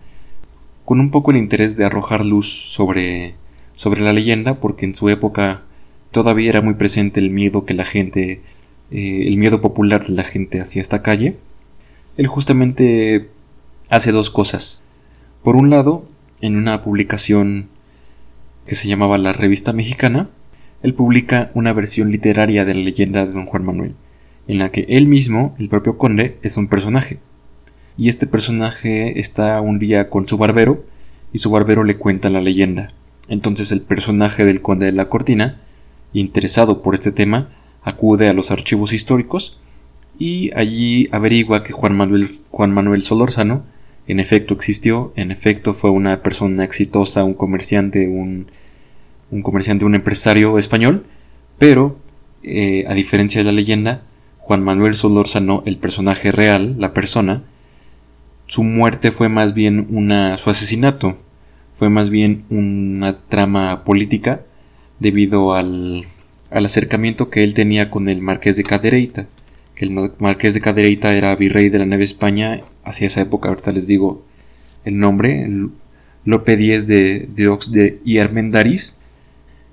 con 0.87 1.01
un 1.01 1.11
poco 1.11 1.31
el 1.31 1.37
interés 1.37 1.75
de 1.75 1.83
arrojar 1.83 2.23
luz 2.23 2.47
sobre, 2.47 3.35
sobre 3.75 3.99
la 3.99 4.13
leyenda, 4.13 4.61
porque 4.61 4.85
en 4.85 4.95
su 4.95 5.09
época 5.09 5.63
todavía 6.11 6.47
era 6.47 6.61
muy 6.61 6.75
presente 6.75 7.19
el 7.19 7.29
miedo 7.29 7.65
que 7.65 7.73
la 7.73 7.83
gente, 7.83 8.41
eh, 8.89 9.27
el 9.27 9.35
miedo 9.35 9.59
popular 9.59 10.05
de 10.07 10.13
la 10.13 10.23
gente 10.23 10.61
hacia 10.61 10.81
esta 10.81 11.01
calle. 11.01 11.35
Él 12.15 12.27
justamente 12.27 13.27
hace 13.89 14.13
dos 14.13 14.29
cosas. 14.29 14.81
Por 15.43 15.57
un 15.57 15.69
lado, 15.69 16.05
en 16.39 16.55
una 16.55 16.81
publicación 16.81 17.67
que 18.65 18.75
se 18.75 18.87
llamaba 18.87 19.17
La 19.17 19.33
Revista 19.33 19.73
Mexicana, 19.73 20.29
él 20.83 20.93
publica 20.93 21.51
una 21.53 21.73
versión 21.73 22.11
literaria 22.11 22.63
de 22.63 22.75
la 22.75 22.81
leyenda 22.81 23.25
de 23.25 23.33
don 23.33 23.45
Juan 23.45 23.65
Manuel, 23.65 23.95
en 24.47 24.57
la 24.57 24.71
que 24.71 24.85
él 24.87 25.07
mismo, 25.07 25.53
el 25.59 25.67
propio 25.67 25.97
conde, 25.97 26.37
es 26.43 26.55
un 26.55 26.69
personaje. 26.69 27.19
Y 27.97 28.09
este 28.09 28.27
personaje 28.27 29.19
está 29.19 29.59
un 29.61 29.79
día 29.79 30.09
con 30.09 30.27
su 30.27 30.37
barbero 30.37 30.83
y 31.33 31.39
su 31.39 31.49
barbero 31.49 31.83
le 31.83 31.97
cuenta 31.97 32.29
la 32.29 32.41
leyenda. 32.41 32.89
Entonces 33.27 33.71
el 33.71 33.81
personaje 33.81 34.45
del 34.45 34.61
conde 34.61 34.85
de 34.85 34.91
la 34.91 35.09
cortina, 35.09 35.59
interesado 36.13 36.81
por 36.81 36.93
este 36.93 37.11
tema, 37.11 37.49
acude 37.81 38.29
a 38.29 38.33
los 38.33 38.51
archivos 38.51 38.93
históricos 38.93 39.59
y 40.19 40.51
allí 40.55 41.07
averigua 41.11 41.63
que 41.63 41.73
Juan 41.73 41.95
Manuel, 41.95 42.29
Juan 42.51 42.71
Manuel 42.71 43.01
Solórzano 43.01 43.63
en 44.07 44.19
efecto 44.21 44.53
existió, 44.53 45.11
en 45.15 45.31
efecto 45.31 45.73
fue 45.73 45.89
una 45.89 46.23
persona 46.23 46.63
exitosa, 46.63 47.25
un 47.25 47.33
comerciante, 47.33 48.07
un, 48.07 48.47
un 49.31 49.41
comerciante, 49.41 49.83
un 49.83 49.95
empresario 49.95 50.57
español, 50.57 51.05
pero 51.57 51.97
eh, 52.43 52.85
a 52.87 52.93
diferencia 52.93 53.41
de 53.41 53.45
la 53.45 53.51
leyenda, 53.51 54.03
Juan 54.39 54.63
Manuel 54.63 54.95
Solórzano, 54.95 55.61
el 55.65 55.77
personaje 55.77 56.31
real, 56.31 56.75
la 56.79 56.93
persona, 56.93 57.43
su 58.47 58.63
muerte 58.63 59.11
fue 59.11 59.29
más 59.29 59.53
bien 59.53 59.87
una, 59.89 60.37
su 60.37 60.49
asesinato 60.49 61.17
fue 61.71 61.89
más 61.89 62.09
bien 62.09 62.43
una 62.49 63.19
trama 63.19 63.83
política 63.83 64.41
debido 64.99 65.53
al, 65.53 66.05
al 66.49 66.65
acercamiento 66.65 67.29
que 67.29 67.43
él 67.43 67.53
tenía 67.53 67.91
con 67.91 68.09
el 68.09 68.21
marqués 68.21 68.57
de 68.57 68.63
Cadereyta, 68.63 69.27
que 69.75 69.85
el 69.85 69.91
marqués 70.17 70.55
de 70.55 70.61
Cadereyta 70.61 71.13
era 71.13 71.35
virrey 71.35 71.69
de 71.69 71.79
la 71.79 71.85
Nueva 71.85 72.03
España 72.03 72.61
hacia 72.83 73.07
esa 73.07 73.21
época, 73.21 73.49
ahorita 73.49 73.71
les 73.73 73.85
digo 73.85 74.23
el 74.85 74.97
nombre, 74.97 75.47
Lope 76.25 76.53
X 76.53 76.87
de, 76.87 77.29
Diox 77.31 77.71
de 77.71 77.99
Armendaris, 78.19 78.95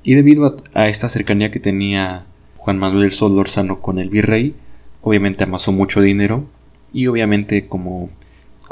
y 0.03 0.15
debido 0.15 0.55
a, 0.75 0.89
esta 0.89 1.09
cercanía 1.09 1.51
que 1.51 1.61
tenía 1.61 2.27
Juan 2.59 2.79
Manuel 2.79 3.13
Solórzano 3.13 3.81
con 3.81 3.99
el 3.99 4.11
virrey, 4.11 4.55
obviamente 5.01 5.45
amasó 5.45 5.73
mucho 5.73 6.03
dinero 6.03 6.45
y 6.93 7.07
obviamente 7.07 7.67
como, 7.67 8.11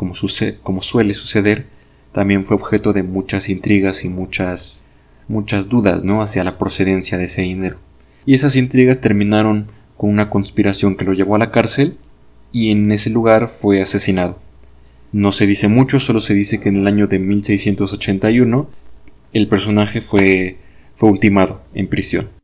como, 0.02 0.14
como 0.62 0.82
suele 0.82 1.14
suceder, 1.14 1.66
también 2.12 2.44
fue 2.44 2.56
objeto 2.56 2.92
de 2.92 3.02
muchas 3.02 3.48
intrigas 3.48 4.04
y 4.04 4.08
muchas, 4.08 4.84
muchas 5.28 5.68
dudas 5.68 6.02
¿no? 6.02 6.20
hacia 6.22 6.44
la 6.44 6.58
procedencia 6.58 7.18
de 7.18 7.24
ese 7.24 7.42
dinero. 7.42 7.78
Y 8.26 8.34
esas 8.34 8.56
intrigas 8.56 9.00
terminaron 9.00 9.68
con 9.96 10.10
una 10.10 10.30
conspiración 10.30 10.96
que 10.96 11.04
lo 11.04 11.12
llevó 11.12 11.36
a 11.36 11.38
la 11.38 11.50
cárcel 11.50 11.96
y 12.50 12.70
en 12.70 12.90
ese 12.92 13.10
lugar 13.10 13.48
fue 13.48 13.80
asesinado. 13.80 14.38
No 15.12 15.32
se 15.32 15.46
dice 15.46 15.68
mucho, 15.68 16.00
solo 16.00 16.20
se 16.20 16.34
dice 16.34 16.60
que 16.60 16.68
en 16.68 16.76
el 16.76 16.86
año 16.86 17.06
de 17.06 17.18
1681 17.18 18.68
el 19.32 19.48
personaje 19.48 20.00
fue 20.00 20.58
fue 20.94 21.10
ultimado 21.10 21.62
en 21.74 21.88
prisión. 21.88 22.41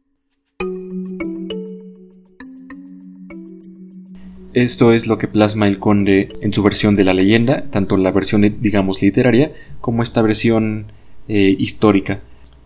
Esto 4.55 4.93
es 4.93 5.07
lo 5.07 5.19
que 5.19 5.29
plasma 5.29 5.69
el 5.69 5.79
conde 5.79 6.31
en 6.41 6.53
su 6.53 6.63
versión 6.63 6.97
de 6.97 7.05
la 7.05 7.15
leyenda, 7.15 7.67
tanto 7.71 7.97
la 7.97 8.11
versión, 8.11 8.43
digamos, 8.61 9.03
literaria, 9.03 9.53
como 9.81 10.03
esta 10.03 10.23
versión 10.23 10.93
eh, 11.29 11.55
histórica. 11.59 12.21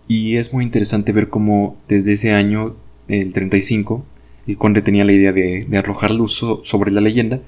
Y 0.08 0.36
es 0.36 0.52
muy 0.52 0.64
interesante 0.64 1.12
ver 1.12 1.28
cómo 1.28 1.76
desde 1.88 2.12
ese 2.12 2.32
año, 2.32 2.76
el 3.08 3.32
35, 3.32 4.04
el 4.46 4.58
conde 4.58 4.82
tenía 4.82 5.04
la 5.04 5.12
idea 5.12 5.32
de, 5.32 5.66
arrojar 5.76 6.10
luz 6.10 6.32
sobre 6.62 6.90
la 6.90 7.00
leyenda, 7.00 7.40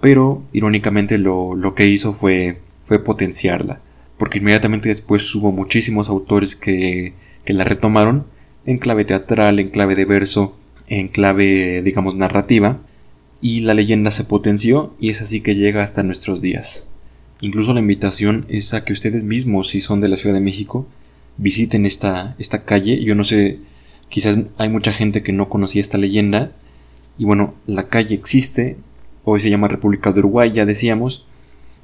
pero 0.00 0.42
irónicamente 0.52 1.18
lo, 1.18 1.54
lo 1.54 1.74
que 1.74 1.86
hizo 1.86 2.12
fue, 2.12 2.58
fue 2.84 3.02
potenciarla, 3.02 3.80
porque 4.18 4.38
inmediatamente 4.38 4.88
después 4.88 5.34
hubo 5.34 5.52
muchísimos 5.52 6.08
autores 6.08 6.56
que 6.56 7.14
que 7.44 7.52
la 7.52 7.64
retomaron 7.64 8.26
en 8.66 8.78
clave 8.78 9.04
teatral, 9.04 9.58
en 9.58 9.70
clave 9.70 9.94
de 9.94 10.04
verso, 10.04 10.56
en 10.86 11.08
clave, 11.08 11.82
digamos, 11.82 12.14
narrativa, 12.14 12.80
y 13.42 13.60
la 13.60 13.74
leyenda 13.74 14.10
se 14.10 14.24
potenció 14.24 14.94
y 14.98 15.10
es 15.10 15.20
así 15.20 15.42
que 15.42 15.54
llega 15.54 15.82
hasta 15.82 16.02
nuestros 16.02 16.40
días. 16.40 16.88
Incluso 17.42 17.74
la 17.74 17.80
invitación 17.80 18.46
es 18.48 18.72
a 18.72 18.84
que 18.84 18.94
ustedes 18.94 19.24
mismos, 19.24 19.68
si 19.68 19.80
son 19.80 20.00
de 20.00 20.08
la 20.08 20.16
Ciudad 20.16 20.34
de 20.34 20.40
México, 20.40 20.86
visiten 21.36 21.84
esta, 21.84 22.34
esta 22.38 22.64
calle. 22.64 23.04
Yo 23.04 23.14
no 23.14 23.24
sé, 23.24 23.58
quizás 24.08 24.38
hay 24.56 24.70
mucha 24.70 24.92
gente 24.92 25.22
que 25.22 25.32
no 25.32 25.50
conocía 25.50 25.82
esta 25.82 25.98
leyenda. 25.98 26.52
Y 27.18 27.26
bueno, 27.26 27.54
la 27.66 27.88
calle 27.88 28.14
existe, 28.14 28.78
hoy 29.24 29.40
se 29.40 29.50
llama 29.50 29.68
República 29.68 30.12
de 30.12 30.20
Uruguay, 30.20 30.52
ya 30.52 30.64
decíamos. 30.64 31.26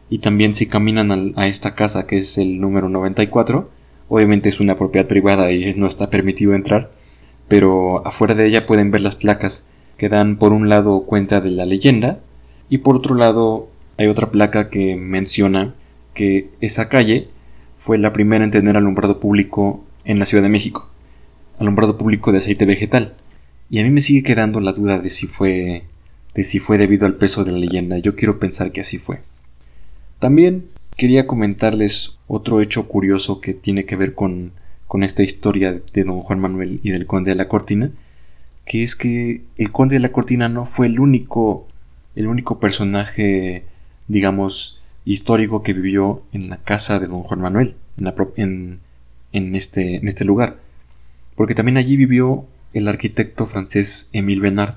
Y 0.09 0.21
también 0.21 0.55
si 0.55 0.67
caminan 0.67 1.35
a 1.37 1.49
esta 1.49 1.75
casa, 1.75 2.07
que 2.07 2.17
es 2.19 2.39
el 2.39 2.61
número 2.61 2.89
94, 2.89 3.69
Obviamente 4.09 4.49
es 4.49 4.61
una 4.61 4.77
propiedad 4.77 5.07
privada 5.07 5.53
y 5.53 5.75
no 5.75 5.87
está 5.87 6.09
permitido 6.09 6.55
entrar, 6.55 6.91
pero 7.47 8.07
afuera 8.07 8.35
de 8.35 8.47
ella 8.47 8.67
pueden 8.67 8.91
ver 8.91 9.03
las 9.03 9.17
placas 9.17 9.69
que 9.99 10.09
dan 10.09 10.37
por 10.37 10.53
un 10.53 10.71
lado 10.71 11.03
cuenta 11.03 11.43
de 11.43 11.51
la 11.51 11.67
leyenda 11.67 12.21
y 12.71 12.79
por 12.79 12.97
otro 12.97 13.15
lado 13.15 13.69
hay 13.99 14.07
otra 14.07 14.31
placa 14.31 14.71
que 14.71 14.97
menciona 14.97 15.75
que 16.15 16.49
esa 16.61 16.89
calle 16.89 17.29
fue 17.77 17.99
la 17.99 18.13
primera 18.13 18.45
en 18.45 18.51
tener 18.51 18.77
alumbrado 18.77 19.21
público 19.21 19.85
en 20.05 20.19
la 20.19 20.25
Ciudad 20.25 20.43
de 20.43 20.49
México, 20.49 20.89
alumbrado 21.59 21.99
público 21.99 22.33
de 22.33 22.39
aceite 22.39 22.65
vegetal. 22.65 23.15
Y 23.69 23.81
a 23.81 23.83
mí 23.83 23.91
me 23.91 24.01
sigue 24.01 24.23
quedando 24.23 24.61
la 24.61 24.73
duda 24.73 24.99
de 24.99 25.11
si 25.11 25.27
fue 25.27 25.85
de 26.35 26.45
si 26.45 26.61
fue 26.61 26.79
debido 26.79 27.05
al 27.05 27.17
peso 27.17 27.45
de 27.45 27.53
la 27.53 27.59
leyenda. 27.59 27.99
Yo 27.99 28.15
quiero 28.15 28.39
pensar 28.39 28.71
que 28.71 28.83
así 28.83 28.99
fue. 28.99 29.21
También 30.21 30.67
quería 30.97 31.27
comentarles 31.27 32.21
otro 32.29 32.61
hecho 32.61 32.87
curioso 32.87 33.41
que 33.41 33.55
tiene 33.55 33.85
que 33.85 33.97
ver 33.97 34.15
con, 34.15 34.53
con 34.87 35.03
esta 35.03 35.23
historia 35.23 35.81
de 35.93 36.05
don 36.05 36.21
Juan 36.21 36.41
Manuel 36.41 36.81
y 36.83 36.91
del 36.91 37.07
conde 37.07 37.33
de 37.33 37.37
la 37.37 37.49
Cortina, 37.49 37.91
que 38.69 38.83
es 38.83 38.95
que 38.95 39.41
el 39.57 39.73
conde 39.73 39.97
de 39.97 40.01
la 40.01 40.13
Cortina 40.13 40.51
no 40.51 40.67
fue 40.67 40.87
el 40.87 41.01
único, 41.01 41.67
el 42.15 42.29
único 42.29 42.61
personaje, 42.61 43.65
digamos, 44.09 44.83
histórico 45.07 45.63
que 45.63 45.73
vivió 45.73 46.23
en 46.33 46.51
la 46.51 46.59
casa 46.59 47.01
de 47.01 47.07
don 47.07 47.23
Juan 47.23 47.41
Manuel, 47.41 47.77
en, 48.37 48.81
en, 49.33 49.57
este, 49.57 49.97
en 49.97 50.07
este 50.07 50.27
lugar, 50.27 50.59
porque 51.35 51.55
también 51.55 51.79
allí 51.79 51.97
vivió 51.97 52.45
el 52.75 52.89
arquitecto 52.89 53.47
francés 53.47 54.11
Émile 54.13 54.43
Bernard, 54.43 54.75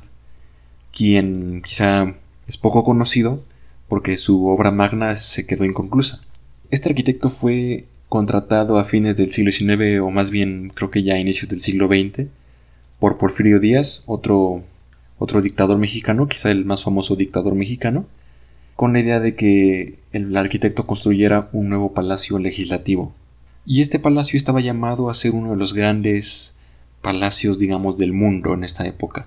quien 0.94 1.62
quizá 1.62 2.16
es 2.48 2.56
poco 2.58 2.86
conocido, 2.86 3.44
porque 3.90 4.16
su 4.16 4.48
obra 4.48 4.72
magna 4.72 5.18
se 5.18 5.46
quedó 5.46 5.66
inconclusa. 5.66 6.22
Este 6.70 6.88
arquitecto 6.88 7.30
fue 7.30 7.88
contratado 8.08 8.80
a 8.80 8.86
fines 8.86 9.18
del 9.18 9.32
siglo 9.32 9.52
XIX 9.52 10.00
o 10.02 10.12
más 10.12 10.32
bien 10.32 10.72
creo 10.74 10.90
que 10.90 11.04
ya 11.04 11.16
a 11.16 11.20
inicios 11.20 11.50
del 11.50 11.60
siglo 11.60 11.88
XX 11.88 12.30
por 13.02 13.18
Porfirio 13.18 13.60
Díaz, 13.60 14.04
otro, 14.06 14.62
otro 15.18 15.42
dictador 15.42 15.80
mexicano, 15.80 16.28
quizá 16.28 16.52
el 16.52 16.66
más 16.66 16.84
famoso 16.84 17.16
dictador 17.16 17.56
mexicano, 17.56 18.06
con 18.76 18.94
la 18.94 19.00
idea 19.00 19.20
de 19.20 19.34
que 19.34 19.98
el 20.12 20.38
arquitecto 20.38 20.86
construyera 20.86 21.50
un 21.52 21.68
nuevo 21.68 21.96
palacio 21.96 22.38
legislativo. 22.38 23.12
Y 23.66 23.82
este 23.82 23.98
palacio 23.98 24.38
estaba 24.38 24.62
llamado 24.62 25.10
a 25.10 25.16
ser 25.16 25.32
uno 25.32 25.50
de 25.50 25.58
los 25.58 25.74
grandes 25.74 26.58
palacios, 27.02 27.58
digamos, 27.58 27.98
del 27.98 28.14
mundo 28.14 28.54
en 28.54 28.64
esta 28.64 28.86
época, 28.86 29.26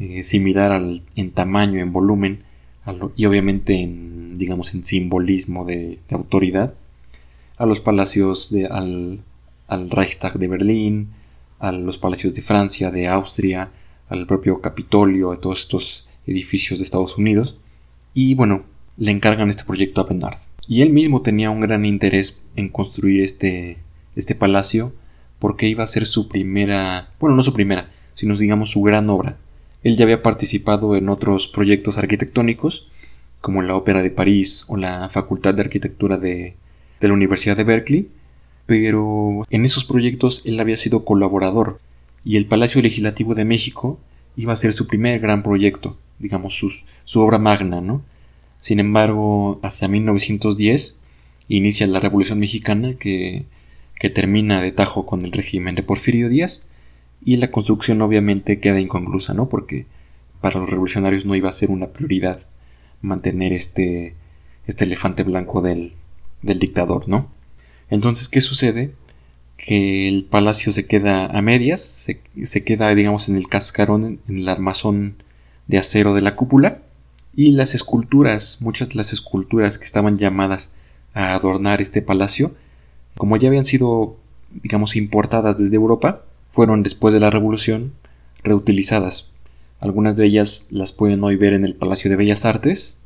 eh, 0.00 0.24
similar 0.24 0.82
en 1.14 1.30
tamaño, 1.30 1.78
en 1.78 1.92
volumen, 1.92 2.42
y 3.14 3.26
obviamente 3.26 3.80
en, 3.80 4.34
digamos, 4.34 4.74
en 4.74 4.82
simbolismo 4.82 5.64
de, 5.64 6.00
autoridad, 6.10 6.74
a 7.58 7.64
los 7.64 7.78
palacios 7.78 8.50
de, 8.50 8.66
al, 8.66 9.20
al, 9.68 9.90
Reichstag 9.90 10.36
de 10.36 10.48
Berlín, 10.48 11.10
a 11.68 11.72
los 11.72 11.98
palacios 11.98 12.34
de 12.34 12.42
Francia, 12.42 12.90
de 12.90 13.08
Austria, 13.08 13.70
al 14.08 14.26
propio 14.26 14.60
Capitolio, 14.60 15.32
a 15.32 15.40
todos 15.40 15.60
estos 15.60 16.08
edificios 16.26 16.78
de 16.78 16.84
Estados 16.84 17.18
Unidos. 17.18 17.58
Y 18.12 18.34
bueno, 18.34 18.64
le 18.96 19.10
encargan 19.10 19.48
este 19.48 19.64
proyecto 19.64 20.00
a 20.00 20.04
Bernard. 20.04 20.38
Y 20.66 20.82
él 20.82 20.90
mismo 20.90 21.22
tenía 21.22 21.50
un 21.50 21.60
gran 21.60 21.84
interés 21.84 22.40
en 22.56 22.68
construir 22.68 23.22
este, 23.22 23.78
este 24.14 24.34
palacio 24.34 24.92
porque 25.38 25.68
iba 25.68 25.84
a 25.84 25.88
ser 25.88 26.06
su 26.06 26.28
primera, 26.28 27.10
bueno, 27.20 27.36
no 27.36 27.42
su 27.42 27.52
primera, 27.52 27.90
sino 28.14 28.36
digamos 28.36 28.70
su 28.70 28.82
gran 28.82 29.10
obra. 29.10 29.36
Él 29.82 29.96
ya 29.96 30.04
había 30.04 30.22
participado 30.22 30.96
en 30.96 31.10
otros 31.10 31.48
proyectos 31.48 31.98
arquitectónicos, 31.98 32.88
como 33.40 33.60
la 33.60 33.76
Ópera 33.76 34.02
de 34.02 34.10
París 34.10 34.64
o 34.68 34.78
la 34.78 35.08
Facultad 35.10 35.52
de 35.52 35.60
Arquitectura 35.60 36.16
de, 36.16 36.56
la 37.00 37.12
Universidad 37.12 37.58
de 37.58 37.64
Berkeley, 37.64 38.08
pero 38.66 39.42
en 39.50 39.64
esos 39.64 39.84
proyectos 39.84 40.42
él 40.44 40.58
había 40.60 40.76
sido 40.76 41.04
colaborador 41.04 41.80
y 42.24 42.36
el 42.36 42.46
Palacio 42.46 42.80
Legislativo 42.80 43.34
de 43.34 43.44
México 43.44 43.98
iba 44.36 44.52
a 44.52 44.56
ser 44.56 44.72
su 44.72 44.86
primer 44.86 45.20
gran 45.20 45.42
proyecto, 45.42 45.98
digamos 46.18 46.58
su 47.04 47.20
obra 47.20 47.38
magna, 47.38 47.80
¿no? 47.80 48.02
Sin 48.58 48.80
embargo, 48.80 49.60
hacia 49.62 49.88
1910 49.88 50.98
inicia 51.48 51.86
la 51.86 52.00
Revolución 52.00 52.38
Mexicana 52.38 52.94
que, 52.94 53.44
que 53.98 54.08
termina 54.08 54.62
de 54.62 54.72
tajo 54.72 55.04
con 55.04 55.22
el 55.22 55.32
régimen 55.32 55.74
de 55.74 55.82
Porfirio 55.82 56.30
Díaz 56.30 56.66
y 57.22 57.36
la 57.36 57.50
construcción 57.50 58.00
obviamente 58.00 58.60
queda 58.60 58.80
inconclusa, 58.80 59.34
¿no? 59.34 59.50
Porque 59.50 59.86
para 60.40 60.60
los 60.60 60.70
revolucionarios 60.70 61.26
no 61.26 61.34
iba 61.34 61.48
a 61.48 61.52
ser 61.52 61.70
una 61.70 61.88
prioridad 61.88 62.46
mantener 63.02 63.52
este, 63.52 64.14
este 64.66 64.84
elefante 64.84 65.24
blanco 65.24 65.60
del, 65.60 65.92
del 66.42 66.58
dictador, 66.58 67.08
¿no? 67.08 67.30
Entonces, 67.90 68.28
¿qué 68.28 68.40
sucede? 68.40 68.94
Que 69.56 70.08
el 70.08 70.24
palacio 70.24 70.72
se 70.72 70.86
queda 70.86 71.26
a 71.26 71.42
medias, 71.42 71.80
se, 71.80 72.20
se 72.42 72.64
queda, 72.64 72.94
digamos, 72.94 73.28
en 73.28 73.36
el 73.36 73.48
cascarón, 73.48 74.20
en 74.28 74.38
el 74.38 74.48
armazón 74.48 75.22
de 75.66 75.78
acero 75.78 76.14
de 76.14 76.20
la 76.22 76.36
cúpula, 76.36 76.82
y 77.36 77.52
las 77.52 77.74
esculturas, 77.74 78.58
muchas 78.60 78.90
de 78.90 78.96
las 78.96 79.12
esculturas 79.12 79.78
que 79.78 79.84
estaban 79.84 80.18
llamadas 80.18 80.70
a 81.14 81.34
adornar 81.34 81.80
este 81.80 82.02
palacio, 82.02 82.54
como 83.16 83.36
ya 83.36 83.48
habían 83.48 83.64
sido, 83.64 84.16
digamos, 84.50 84.96
importadas 84.96 85.58
desde 85.58 85.76
Europa, 85.76 86.24
fueron 86.46 86.82
después 86.82 87.14
de 87.14 87.20
la 87.20 87.30
Revolución 87.30 87.92
reutilizadas. 88.42 89.30
Algunas 89.80 90.16
de 90.16 90.26
ellas 90.26 90.68
las 90.70 90.92
pueden 90.92 91.22
hoy 91.24 91.36
ver 91.36 91.52
en 91.52 91.64
el 91.64 91.74
Palacio 91.74 92.10
de 92.10 92.16
Bellas 92.16 92.44
Artes. 92.44 92.98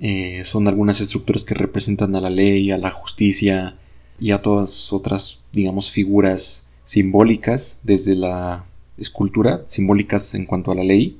Eh, 0.00 0.42
son 0.44 0.68
algunas 0.68 1.00
estructuras 1.00 1.44
que 1.44 1.54
representan 1.54 2.14
a 2.14 2.20
la 2.20 2.30
ley, 2.30 2.70
a 2.70 2.78
la 2.78 2.90
justicia 2.90 3.76
y 4.18 4.30
a 4.30 4.42
todas 4.42 4.92
otras, 4.92 5.40
digamos, 5.52 5.90
figuras 5.90 6.68
simbólicas 6.84 7.80
desde 7.82 8.14
la 8.14 8.64
escultura, 8.96 9.62
simbólicas 9.66 10.34
en 10.34 10.46
cuanto 10.46 10.70
a 10.70 10.74
la 10.74 10.84
ley. 10.84 11.18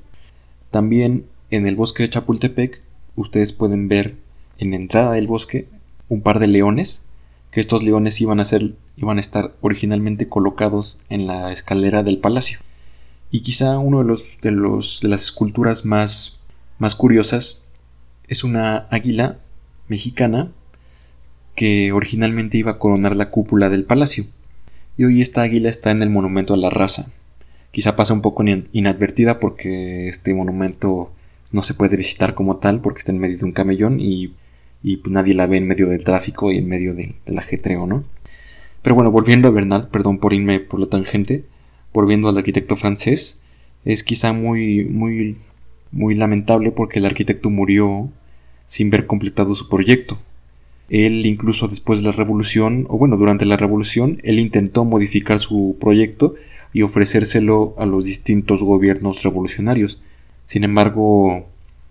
También 0.71 1.25
en 1.49 1.67
el 1.67 1.75
bosque 1.75 2.03
de 2.03 2.09
Chapultepec 2.09 2.81
ustedes 3.15 3.53
pueden 3.53 3.87
ver 3.87 4.15
en 4.57 4.71
la 4.71 4.77
entrada 4.77 5.13
del 5.13 5.27
bosque 5.27 5.67
un 6.09 6.21
par 6.21 6.39
de 6.39 6.47
leones, 6.47 7.03
que 7.51 7.59
estos 7.59 7.83
leones 7.83 8.19
iban 8.21 8.39
a, 8.39 8.45
ser, 8.45 8.75
iban 8.95 9.17
a 9.17 9.21
estar 9.21 9.55
originalmente 9.61 10.27
colocados 10.27 10.99
en 11.09 11.27
la 11.27 11.51
escalera 11.51 12.03
del 12.03 12.19
palacio. 12.19 12.59
Y 13.29 13.41
quizá 13.41 13.77
uno 13.77 13.99
de, 13.99 14.05
los, 14.05 14.39
de, 14.41 14.51
los, 14.51 15.01
de 15.01 15.09
las 15.09 15.23
esculturas 15.23 15.85
más, 15.85 16.41
más 16.79 16.95
curiosas 16.95 17.65
es 18.27 18.43
una 18.43 18.87
águila 18.89 19.39
mexicana 19.87 20.51
que 21.57 21.91
originalmente 21.91 22.59
iba 22.59 22.73
a 22.73 22.77
coronar 22.77 23.15
la 23.15 23.31
cúpula 23.31 23.69
del 23.69 23.83
palacio. 23.83 24.25
Y 24.95 25.05
hoy 25.05 25.21
esta 25.21 25.41
águila 25.41 25.69
está 25.69 25.89
en 25.89 26.03
el 26.03 26.09
monumento 26.11 26.53
a 26.53 26.57
la 26.57 26.69
raza. 26.69 27.11
Quizá 27.71 27.95
pasa 27.95 28.13
un 28.13 28.21
poco 28.21 28.43
inadvertida 28.71 29.39
porque 29.39 30.07
este 30.07 30.35
monumento 30.35 31.11
no 31.51 31.63
se 31.63 31.73
puede 31.73 31.97
visitar 31.97 32.35
como 32.35 32.57
tal 32.57 32.79
porque 32.79 32.99
está 32.99 33.11
en 33.11 33.17
medio 33.17 33.39
de 33.39 33.45
un 33.45 33.53
camellón 33.53 33.97
y, 33.99 34.35
pues 34.83 35.11
nadie 35.11 35.33
la 35.33 35.47
ve 35.47 35.57
en 35.57 35.67
medio 35.67 35.89
del 35.89 36.03
tráfico 36.03 36.51
y 36.51 36.59
en 36.59 36.67
medio 36.67 36.93
del 36.93 37.37
ajetreo, 37.37 37.87
¿no? 37.87 38.05
Pero 38.83 38.93
bueno, 38.93 39.09
volviendo 39.09 39.47
a 39.47 39.51
Bernard, 39.51 39.89
perdón 39.89 40.19
por 40.19 40.33
irme 40.33 40.59
por 40.59 40.79
la 40.79 40.85
tangente, 40.85 41.43
volviendo 41.91 42.29
al 42.29 42.37
arquitecto 42.37 42.75
francés, 42.75 43.41
es 43.83 44.03
quizá 44.03 44.31
muy, 44.31 44.85
muy, 44.85 45.37
muy 45.91 46.13
lamentable 46.13 46.71
porque 46.71 46.99
el 46.99 47.07
arquitecto 47.07 47.49
murió 47.49 48.11
sin 48.65 48.91
ver 48.91 49.07
completado 49.07 49.55
su 49.55 49.67
proyecto. 49.69 50.19
Él 50.89 51.25
incluso 51.25 51.67
después 51.67 51.99
de 51.99 52.05
la 52.05 52.11
revolución, 52.13 52.85
o 52.89 52.97
bueno, 52.97 53.17
durante 53.17 53.45
la 53.45 53.57
revolución, 53.57 54.19
él 54.23 54.39
intentó 54.39 54.85
modificar 54.85 55.39
su 55.39 55.75
proyecto 55.79 56.35
y 56.73 56.81
ofrecérselo 56.81 57.75
a 57.77 57.85
los 57.85 58.05
distintos 58.05 58.63
gobiernos 58.63 59.23
revolucionarios. 59.23 60.01
Sin 60.45 60.63
embargo, 60.63 61.47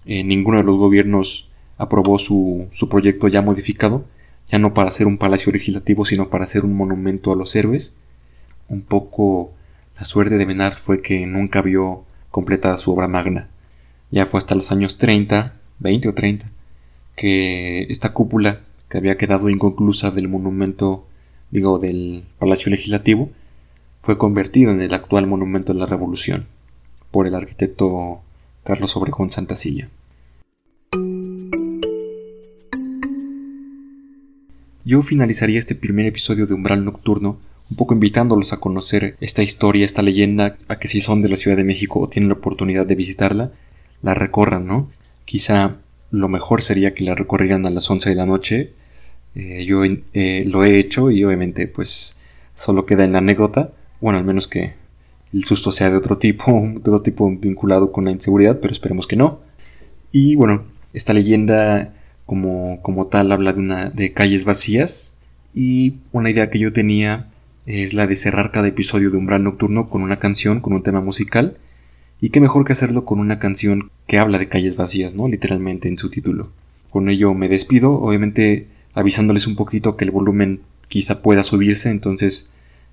eh, 0.07 0.25
ninguno 0.25 0.59
de 0.59 0.65
los 0.65 0.77
gobiernos 0.77 1.51
aprobó 1.77 2.19
su, 2.19 2.69
su 2.71 2.89
proyecto 2.89 3.29
ya 3.29 3.43
modificado, 3.43 4.05
ya 4.51 4.59
no 4.59 4.73
para 4.73 4.89
hacer 4.89 5.07
un 5.07 5.19
palacio 5.19 5.53
legislativo, 5.53 6.05
sino 6.05 6.31
para 6.31 6.45
hacer 6.45 6.65
un 6.65 6.75
monumento 6.75 7.33
a 7.33 7.37
los 7.37 7.55
héroes. 7.55 7.95
Un 8.69 8.83
poco 8.83 9.53
la 9.99 10.05
suerte 10.05 10.39
de 10.39 10.47
Menard 10.47 10.77
fue 10.79 11.03
que 11.03 11.27
nunca 11.27 11.63
vio 11.63 12.05
completada 12.31 12.77
su 12.77 12.93
obra 12.93 13.09
magna. 13.09 13.49
Ya 14.11 14.27
fue 14.27 14.39
hasta 14.39 14.55
los 14.55 14.73
años 14.73 14.99
30, 14.99 15.55
20 15.81 16.09
o 16.09 16.15
30, 16.15 16.51
que 17.17 17.87
esta 17.91 18.13
cúpula 18.13 18.61
que 18.89 18.99
había 18.99 19.17
quedado 19.17 19.49
inconclusa 19.49 20.11
del 20.11 20.29
monumento, 20.29 21.07
digo, 21.51 21.79
del 21.79 22.25
Palacio 22.39 22.71
Legislativo, 22.71 23.31
fue 23.99 24.19
convertida 24.19 24.71
en 24.71 24.81
el 24.81 24.95
actual 24.95 25.27
monumento 25.27 25.73
de 25.73 25.81
la 25.81 25.87
Revolución 25.87 26.47
por 27.11 27.27
el 27.27 27.35
arquitecto 27.35 28.21
Carlos 28.65 28.97
Obregón 28.97 29.31
Silla. 29.31 29.89
Yo 34.85 35.03
finalizaría 35.03 35.59
este 35.59 35.75
primer 35.75 36.07
episodio 36.07 36.47
de 36.47 36.55
Umbral 36.55 36.85
Nocturno 36.85 37.39
un 37.71 37.77
poco 37.77 37.95
invitándolos 37.95 38.53
a 38.53 38.59
conocer 38.59 39.17
esta 39.21 39.43
historia, 39.43 39.85
esta 39.85 40.03
leyenda, 40.03 40.57
a 40.69 40.79
que 40.79 40.87
si 40.87 41.01
son 41.01 41.23
de 41.23 41.29
la 41.29 41.37
Ciudad 41.37 41.57
de 41.57 41.65
México 41.65 41.99
o 41.99 42.09
tienen 42.09 42.29
la 42.29 42.37
oportunidad 42.37 42.87
de 42.87 42.95
visitarla, 42.95 43.51
la 44.03 44.15
recorran, 44.15 44.67
¿no? 44.67 44.89
Quizá 45.25 45.79
lo 46.17 46.29
mejor 46.29 46.63
sería 46.63 46.95
que 46.95 47.05
la 47.05 47.15
recorrieran 47.15 47.67
a 47.67 47.71
las 47.71 47.91
11 47.91 48.11
de 48.11 48.17
la 48.17 48.27
noche. 48.27 48.73
Eh, 49.35 49.65
yo 49.67 49.83
eh, 49.85 50.45
lo 50.47 50.65
he 50.65 50.79
hecho 50.79 51.11
y 51.11 51.23
obviamente 51.25 51.69
pues 51.69 52.19
solo 52.55 52.87
queda 52.87 53.05
en 53.05 53.13
la 53.13 53.19
anécdota, 53.19 53.73
bueno, 54.01 54.19
al 54.19 54.25
menos 54.25 54.49
que 54.49 54.75
el 55.33 55.45
susto 55.45 55.73
sea 55.73 55.91
de 55.91 55.97
otro 55.97 56.19
tipo, 56.19 56.53
de 56.75 56.79
otro 56.79 57.03
tipo 57.03 57.31
vinculado 57.31 57.93
con 57.93 58.07
la 58.07 58.11
inseguridad, 58.11 58.59
pero 58.61 58.73
esperemos 58.73 59.07
que 59.07 59.17
no. 59.17 59.41
Y 60.11 60.37
bueno, 60.37 60.65
esta 60.93 61.13
leyenda 61.13 61.95
como, 62.25 62.81
como 62.83 63.07
tal 63.07 63.31
habla 63.33 63.53
de, 63.53 63.61
una, 63.61 63.91
de 63.91 64.13
calles 64.13 64.45
vacías 64.45 65.19
y 65.55 65.97
una 66.13 66.31
idea 66.31 66.51
que 66.51 66.59
yo 66.59 66.73
tenía 66.73 67.29
es 67.67 67.95
la 67.95 68.07
de 68.07 68.17
cerrar 68.17 68.53
cada 68.53 68.69
episodio 68.69 69.11
de 69.11 69.17
Umbral 69.17 69.43
Nocturno 69.43 69.91
con 69.91 70.03
una 70.03 70.19
canción, 70.19 70.61
con 70.61 70.73
un 70.73 70.83
tema 70.83 71.01
musical. 71.01 71.59
Y 72.21 72.31
qué 72.31 72.41
mejor 72.41 72.65
que 72.65 72.73
hacerlo 72.73 73.05
con 73.05 73.21
una 73.21 73.39
canción 73.39 73.91
que 74.07 74.19
habla 74.19 74.39
de 74.39 74.47
calles 74.47 74.77
vacías, 74.77 75.15
¿no? 75.15 75.29
Literalmente 75.29 75.89
en 75.89 75.99
su 75.99 76.09
título. 76.09 76.51
Con 76.91 77.09
ello 77.11 77.35
me 77.35 77.49
despido, 77.49 77.93
obviamente 77.93 78.69
avisándoles 78.95 79.47
un 79.47 79.57
poquito 79.57 79.97
que 79.97 80.05
el 80.05 80.11
volumen 80.11 80.63
quizá 80.89 81.21
pueda 81.21 81.45
subirse, 81.45 81.91
entonces 81.91 82.51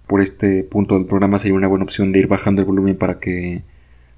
por 0.08 0.20
este 0.22 0.66
punto 0.66 0.96
del 0.96 1.08
programa 1.08 1.40
sería 1.40 1.56
una 1.56 1.68
buena 1.68 1.86
opción 1.86 2.12
de 2.12 2.20
ir 2.20 2.28
bajando 2.28 2.62
el 2.62 2.68
volumen 2.68 2.98
para 2.98 3.20
que 3.20 3.64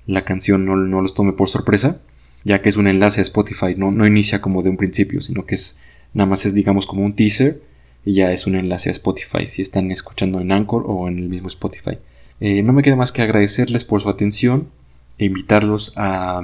la 0.08 0.24
canción 0.24 0.66
no, 0.66 0.76
los 0.76 1.14
tome 1.14 1.34
por 1.34 1.50
sorpresa, 1.50 2.02
ya 2.44 2.62
que 2.62 2.70
es 2.70 2.78
un 2.78 2.88
enlace 2.88 3.20
a 3.20 3.24
Spotify, 3.24 3.76
no, 3.78 3.92
no 3.92 4.08
inicia 4.08 4.42
como 4.42 4.64
de 4.64 4.72
un 4.72 4.78
principio, 4.78 5.22
sino 5.22 5.46
que 5.46 5.56
es 5.56 5.80
nada 6.14 6.28
más 6.28 6.46
es 6.48 6.56
digamos 6.56 6.88
como 6.88 7.04
un 7.04 7.16
teaser 7.16 7.62
y 8.04 8.14
ya 8.14 8.32
es 8.32 8.48
un 8.48 8.56
enlace 8.56 8.90
a 8.90 8.94
Spotify 8.94 9.46
si 9.46 9.62
están 9.62 9.92
escuchando 9.92 10.40
en 10.40 10.52
Anchor 10.52 10.84
o 10.88 11.08
en 11.08 11.20
el 11.20 11.30
mismo 11.30 11.48
Spotify. 11.48 12.00
Eh, 12.40 12.64
no 12.64 12.74
me 12.74 12.82
queda 12.82 12.96
más 12.96 13.12
que 13.12 13.22
agradecerles 13.22 13.86
por 13.86 14.02
su 14.02 14.10
atención 14.10 14.70
e 15.18 15.26
invitarlos 15.26 15.94
a, 15.96 16.42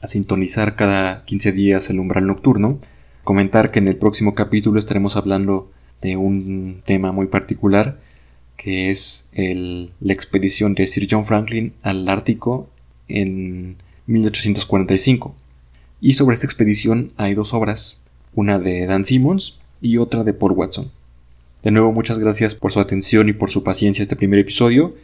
a 0.00 0.06
sintonizar 0.06 0.76
cada 0.76 1.24
15 1.24 1.52
días 1.52 1.90
el 1.90 2.00
umbral 2.00 2.26
nocturno. 2.26 2.78
Comentar 3.24 3.70
que 3.70 3.78
en 3.78 3.88
el 3.88 3.96
próximo 3.96 4.34
capítulo 4.34 4.78
estaremos 4.78 5.16
hablando 5.16 5.70
de 6.00 6.16
un 6.16 6.80
tema 6.84 7.12
muy 7.12 7.26
particular 7.26 7.98
que 8.60 8.90
es 8.90 9.30
la 9.32 10.12
expedición 10.12 10.74
de 10.74 10.86
Sir 10.86 11.08
John 11.10 11.24
Franklin 11.24 11.72
al 11.80 12.06
Ártico 12.06 12.68
en 13.08 13.76
1845. 14.06 15.34
Y 16.02 16.12
sobre 16.12 16.34
esta 16.34 16.44
expedición 16.44 17.10
hay 17.16 17.32
dos 17.32 17.54
obras, 17.54 18.02
una 18.34 18.58
de 18.58 18.84
Dan 18.84 19.06
Simmons 19.06 19.60
y 19.80 19.96
otra 19.96 20.24
de 20.24 20.34
Paul 20.34 20.52
Watson. 20.52 20.90
De 21.62 21.70
nuevo, 21.70 21.90
muchas 21.92 22.18
gracias 22.18 22.54
por 22.54 22.70
su 22.70 22.80
atención 22.80 23.30
y 23.30 23.32
por 23.32 23.48
su 23.48 23.64
paciencia 23.64 24.02
este 24.02 24.16
primer 24.16 24.38
episodio. 24.40 24.94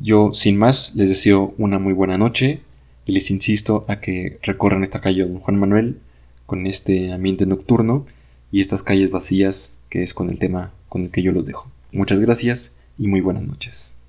Yo, 0.00 0.32
sin 0.32 0.56
más, 0.56 0.94
les 0.96 1.10
deseo 1.10 1.54
una 1.58 1.78
muy 1.78 1.92
buena 1.92 2.16
noche 2.16 2.60
y 3.04 3.12
les 3.12 3.30
insisto 3.30 3.84
a 3.86 4.00
que 4.00 4.38
recorran 4.42 4.82
esta 4.82 5.02
calle 5.02 5.26
Don 5.26 5.38
Juan 5.38 5.58
Manuel 5.58 6.00
con 6.46 6.66
este 6.66 7.12
ambiente 7.12 7.44
nocturno 7.44 8.06
y 8.50 8.60
estas 8.60 8.82
calles 8.82 9.10
vacías 9.10 9.80
que 9.90 10.02
es 10.02 10.14
con 10.14 10.30
el 10.30 10.38
tema 10.38 10.72
con 10.88 11.02
el 11.02 11.10
que 11.10 11.22
yo 11.22 11.32
los 11.32 11.44
dejo. 11.44 11.70
Muchas 11.92 12.18
gracias 12.18 12.78
y 12.98 13.08
muy 13.08 13.20
buenas 13.20 13.42
noches. 13.42 13.99